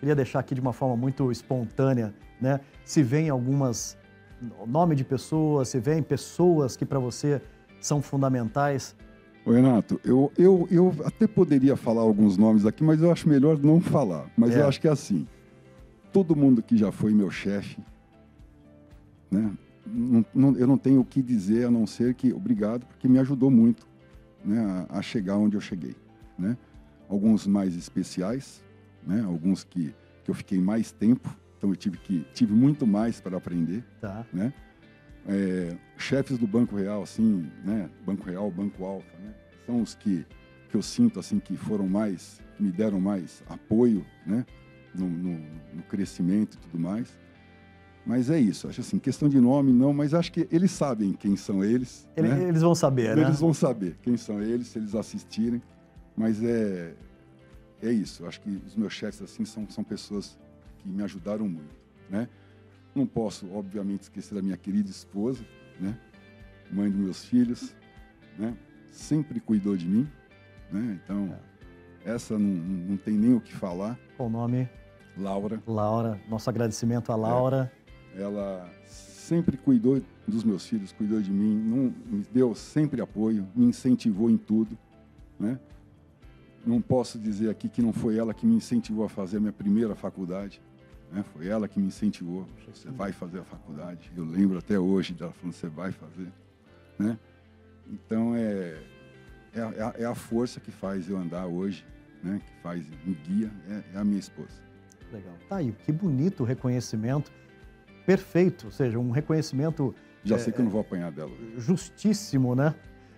Queria 0.00 0.14
deixar 0.14 0.40
aqui 0.40 0.55
de 0.55 0.61
uma 0.61 0.72
forma 0.72 0.96
muito 0.96 1.31
espontânea, 1.31 2.14
né? 2.40 2.61
Se 2.85 3.03
vem 3.03 3.29
algumas 3.29 3.96
nome 4.66 4.94
de 4.94 5.05
pessoas, 5.05 5.68
se 5.68 5.79
vem 5.79 6.03
pessoas 6.03 6.77
que 6.77 6.85
para 6.85 6.98
você 6.98 7.40
são 7.81 8.03
fundamentais. 8.03 8.94
Ô 9.46 9.53
Renato, 9.53 10.00
eu, 10.05 10.33
eu, 10.38 10.66
eu 10.70 10.94
até 11.05 11.27
poderia 11.27 11.77
falar 11.77 12.03
alguns 12.03 12.37
nomes 12.37 12.64
aqui, 12.64 12.83
mas 12.83 13.03
eu 13.03 13.12
acho 13.12 13.29
melhor 13.29 13.59
não 13.59 13.81
falar. 13.81 14.27
Mas 14.37 14.57
é. 14.57 14.61
eu 14.61 14.68
acho 14.68 14.81
que 14.81 14.88
é 14.88 14.90
assim: 14.90 15.27
todo 16.12 16.35
mundo 16.35 16.62
que 16.62 16.77
já 16.77 16.90
foi 16.90 17.12
meu 17.12 17.31
chefe, 17.31 17.79
né? 19.31 19.53
Não, 19.87 20.25
não, 20.35 20.57
eu 20.57 20.66
não 20.66 20.79
tenho 20.79 21.01
o 21.01 21.05
que 21.05 21.23
dizer 21.23 21.66
a 21.66 21.70
não 21.70 21.87
ser 21.87 22.14
que 22.14 22.33
obrigado, 22.33 22.87
porque 22.87 23.09
me 23.09 23.18
ajudou 23.18 23.51
muito 23.51 23.87
né, 24.44 24.87
a, 24.88 24.99
a, 24.99 25.03
chegar 25.03 25.37
onde 25.37 25.57
eu 25.57 25.61
cheguei. 25.61 25.94
Né? 26.38 26.57
Alguns 27.09 27.47
mais 27.47 27.77
especiais, 27.77 28.62
né? 29.07 29.23
alguns 29.23 29.64
que, 29.64 29.94
que 30.25 30.31
eu 30.31 30.35
fiquei 30.35 30.59
mais 30.59 30.90
tempo, 30.90 31.35
então 31.57 31.70
eu 31.70 31.77
tive, 31.77 31.99
que, 31.99 32.27
tive 32.33 32.53
muito 32.53 32.87
mais 32.87 33.20
para 33.20 33.37
aprender. 33.37 33.85
Tá. 34.01 34.27
Né? 34.33 34.53
É, 35.27 35.77
chefes 35.97 36.38
do 36.38 36.47
Banco 36.47 36.77
Real, 36.77 37.03
assim, 37.03 37.51
né? 37.64 37.88
Banco 38.05 38.25
Real, 38.25 38.51
Banco 38.51 38.85
Alfa, 38.85 39.16
né? 39.18 39.33
são 39.64 39.81
os 39.81 39.94
que, 39.94 40.27
que 40.68 40.77
eu 40.77 40.83
sinto 40.83 41.18
assim 41.18 41.38
que 41.38 41.57
foram 41.57 41.88
mais, 41.88 42.40
que 42.57 42.62
me 42.62 42.70
deram 42.70 43.01
mais 43.01 43.42
apoio 43.49 44.05
né? 44.27 44.44
no, 44.94 45.09
no, 45.09 45.38
no 45.73 45.83
crescimento 45.88 46.55
e 46.57 46.59
tudo 46.59 46.79
mais. 46.79 47.16
Mas 48.06 48.28
é 48.28 48.38
isso, 48.38 48.68
acho 48.68 48.82
assim, 48.82 48.98
questão 48.98 49.28
de 49.30 49.40
nome 49.40 49.72
não, 49.72 49.92
mas 49.92 50.12
acho 50.12 50.30
que 50.30 50.46
eles 50.52 50.70
sabem 50.70 51.14
quem 51.14 51.36
são 51.36 51.64
eles. 51.64 52.06
Ele, 52.14 52.28
né? 52.28 52.48
Eles 52.48 52.60
vão 52.60 52.74
saber, 52.74 53.16
né? 53.16 53.22
Eles 53.22 53.40
vão 53.40 53.54
saber 53.54 53.96
quem 54.02 54.16
são 54.16 54.42
eles, 54.42 54.68
se 54.68 54.78
eles 54.78 54.94
assistirem. 54.94 55.62
Mas 56.14 56.42
é, 56.42 56.94
é 57.82 57.90
isso, 57.90 58.26
acho 58.26 58.40
que 58.42 58.62
os 58.66 58.76
meus 58.76 58.92
chefes 58.92 59.22
assim 59.22 59.44
são, 59.44 59.68
são 59.70 59.82
pessoas 59.82 60.38
que 60.78 60.88
me 60.88 61.02
ajudaram 61.02 61.48
muito, 61.48 61.74
né? 62.10 62.28
Não 62.94 63.06
posso, 63.06 63.50
obviamente, 63.52 64.02
esquecer 64.02 64.34
da 64.34 64.42
minha 64.42 64.56
querida 64.56 64.90
esposa, 64.90 65.42
né? 65.80 65.98
Mãe 66.70 66.90
dos 66.90 67.00
meus 67.00 67.24
filhos, 67.24 67.74
né? 68.38 68.54
Sempre 68.90 69.40
cuidou 69.40 69.76
de 69.76 69.88
mim, 69.88 70.06
né? 70.70 71.00
Então, 71.02 71.34
é. 72.04 72.12
essa 72.12 72.38
não, 72.38 72.50
não 72.50 72.96
tem 72.98 73.14
nem 73.14 73.32
o 73.32 73.40
que 73.40 73.54
falar. 73.54 73.98
Qual 74.16 74.28
o 74.28 74.32
nome? 74.32 74.68
Laura. 75.16 75.62
Laura, 75.66 76.20
nosso 76.28 76.50
agradecimento 76.50 77.10
a 77.10 77.16
Laura. 77.16 77.72
É 77.80 77.84
ela 78.16 78.68
sempre 78.87 79.57
cuidou 79.57 80.00
dos 80.27 80.44
meus 80.44 80.66
filhos, 80.66 80.92
cuidou 80.92 81.20
de 81.20 81.31
mim, 81.31 81.57
não, 81.57 81.94
me 82.07 82.24
deu 82.33 82.55
sempre 82.55 83.00
apoio, 83.00 83.46
me 83.55 83.66
incentivou 83.66 84.31
em 84.31 84.37
tudo, 84.37 84.77
né? 85.38 85.59
Não 86.66 86.81
posso 86.81 87.18
dizer 87.18 87.50
aqui 87.50 87.68
que 87.68 87.83
não 87.83 87.92
foi 87.92 88.16
ela 88.16 88.33
que 88.33 88.46
me 88.46 88.55
incentivou 88.55 89.05
a 89.05 89.09
fazer 89.09 89.37
a 89.37 89.40
minha 89.40 89.53
primeira 89.53 89.94
faculdade, 89.94 90.62
né? 91.12 91.22
Foi 91.35 91.46
ela 91.46 91.68
que 91.68 91.79
me 91.79 91.87
incentivou. 91.87 92.46
Você 92.66 92.90
vai 92.90 93.12
fazer 93.12 93.40
a 93.40 93.44
faculdade. 93.44 94.11
Eu 94.16 94.24
lembro 94.24 94.59
até 94.59 94.79
hoje 94.79 95.12
dela 95.12 95.33
falando: 95.33 95.55
você 95.55 95.68
vai 95.68 95.92
fazer, 95.92 96.33
né? 96.98 97.18
Então 97.87 98.35
é 98.35 98.83
é 99.55 99.61
a, 99.61 99.94
é 99.98 100.05
a 100.05 100.14
força 100.14 100.59
que 100.59 100.70
faz 100.70 101.09
eu 101.09 101.16
andar 101.16 101.46
hoje, 101.46 101.85
né? 102.22 102.40
Que 102.44 102.62
faz 102.62 102.85
me 103.05 103.14
guia 103.14 103.50
é, 103.68 103.96
é 103.96 103.98
a 103.98 104.05
minha 104.05 104.18
esposa. 104.18 104.62
Legal. 105.12 105.35
Tá 105.48 105.57
aí, 105.57 105.72
que 105.85 105.92
bonito 105.92 106.42
o 106.42 106.46
reconhecimento 106.46 107.31
perfeito, 108.06 108.66
ou 108.66 108.72
seja, 108.72 108.98
um 108.98 109.10
reconhecimento. 109.10 109.94
Já 110.22 110.38
sei 110.38 110.52
é, 110.52 110.54
que 110.54 110.60
eu 110.60 110.64
não 110.64 110.70
vou 110.70 110.80
apanhar 110.80 111.10
dela. 111.10 111.30
Justíssimo, 111.56 112.54
né? 112.54 112.74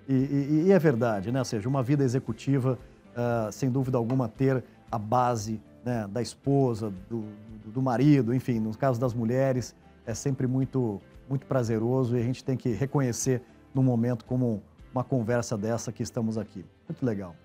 E, 0.09 0.14
e, 0.14 0.64
e, 0.66 0.72
é 0.72 0.79
verdade, 0.79 1.33
né? 1.33 1.38
Ou 1.38 1.44
seja, 1.44 1.68
uma 1.68 1.83
vida 1.83 2.05
executiva, 2.05 2.79
uh, 3.12 3.51
sem 3.53 3.70
dúvida 3.70 3.99
alguma, 3.99 4.29
ter 4.29 4.62
a 4.90 4.99
base 4.99 5.61
né, 5.85 6.07
da 6.09 6.22
esposa, 6.22 6.92
do, 7.09 7.25
do, 7.64 7.83
marido, 7.83 8.35
enfim, 8.35 8.59
no 8.61 8.77
caso 8.77 9.01
das 9.01 9.14
mulheres, 9.14 9.75
é 10.05 10.14
sempre 10.14 10.46
muito, 10.46 11.01
muito 11.29 11.46
prazeroso 11.46 12.16
e 12.16 12.20
a 12.20 12.22
gente 12.22 12.44
tem 12.44 12.57
que 12.57 12.70
reconhecer 12.70 13.42
num 13.75 13.83
momento 13.83 14.25
como 14.25 14.62
uma 14.92 15.05
conversa 15.05 15.57
dessa 15.57 15.92
que 15.92 16.03
estamos 16.03 16.38
aqui. 16.38 16.64
Muito 16.88 17.05
legal. 17.05 17.37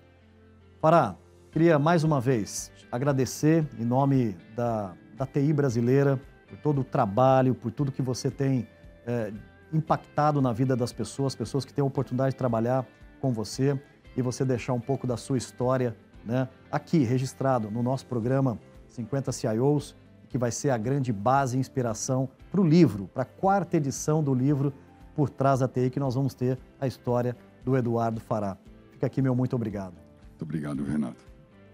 Pará, 0.80 1.16
queria 1.50 1.78
mais 1.78 2.02
uma 2.04 2.20
vez 2.20 2.72
agradecer 2.90 3.66
em 3.78 3.84
nome 3.84 4.36
da, 4.56 4.94
da 5.16 5.26
TI 5.26 5.52
brasileira 5.52 6.20
por 6.52 6.58
todo 6.58 6.80
o 6.82 6.84
trabalho, 6.84 7.54
por 7.54 7.72
tudo 7.72 7.90
que 7.90 8.02
você 8.02 8.30
tem 8.30 8.68
é, 9.06 9.32
impactado 9.72 10.42
na 10.42 10.52
vida 10.52 10.76
das 10.76 10.92
pessoas, 10.92 11.34
pessoas 11.34 11.64
que 11.64 11.72
têm 11.72 11.80
a 11.80 11.86
oportunidade 11.86 12.32
de 12.32 12.36
trabalhar 12.36 12.86
com 13.22 13.32
você 13.32 13.80
e 14.14 14.20
você 14.20 14.44
deixar 14.44 14.74
um 14.74 14.80
pouco 14.80 15.06
da 15.06 15.16
sua 15.16 15.38
história 15.38 15.96
né, 16.26 16.46
aqui 16.70 16.98
registrado 17.04 17.70
no 17.70 17.82
nosso 17.82 18.04
programa 18.04 18.58
50 18.86 19.32
CIOs, 19.32 19.96
que 20.28 20.36
vai 20.36 20.50
ser 20.50 20.68
a 20.68 20.76
grande 20.76 21.10
base 21.10 21.56
e 21.56 21.60
inspiração 21.60 22.28
para 22.50 22.60
o 22.60 22.66
livro, 22.66 23.08
para 23.08 23.22
a 23.22 23.26
quarta 23.26 23.78
edição 23.78 24.22
do 24.22 24.34
livro 24.34 24.74
Por 25.16 25.30
Trás 25.30 25.60
da 25.60 25.68
TI, 25.68 25.88
que 25.88 25.98
nós 25.98 26.14
vamos 26.14 26.34
ter 26.34 26.58
a 26.78 26.86
história 26.86 27.34
do 27.64 27.74
Eduardo 27.78 28.20
Fará. 28.20 28.58
Fica 28.90 29.06
aqui 29.06 29.22
meu 29.22 29.34
muito 29.34 29.56
obrigado. 29.56 29.94
Muito 30.28 30.42
obrigado, 30.42 30.84
Renato. 30.84 31.24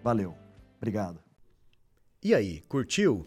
Valeu. 0.05 0.37
Obrigado. 0.77 1.19
E 2.23 2.35
aí, 2.35 2.61
curtiu? 2.69 3.27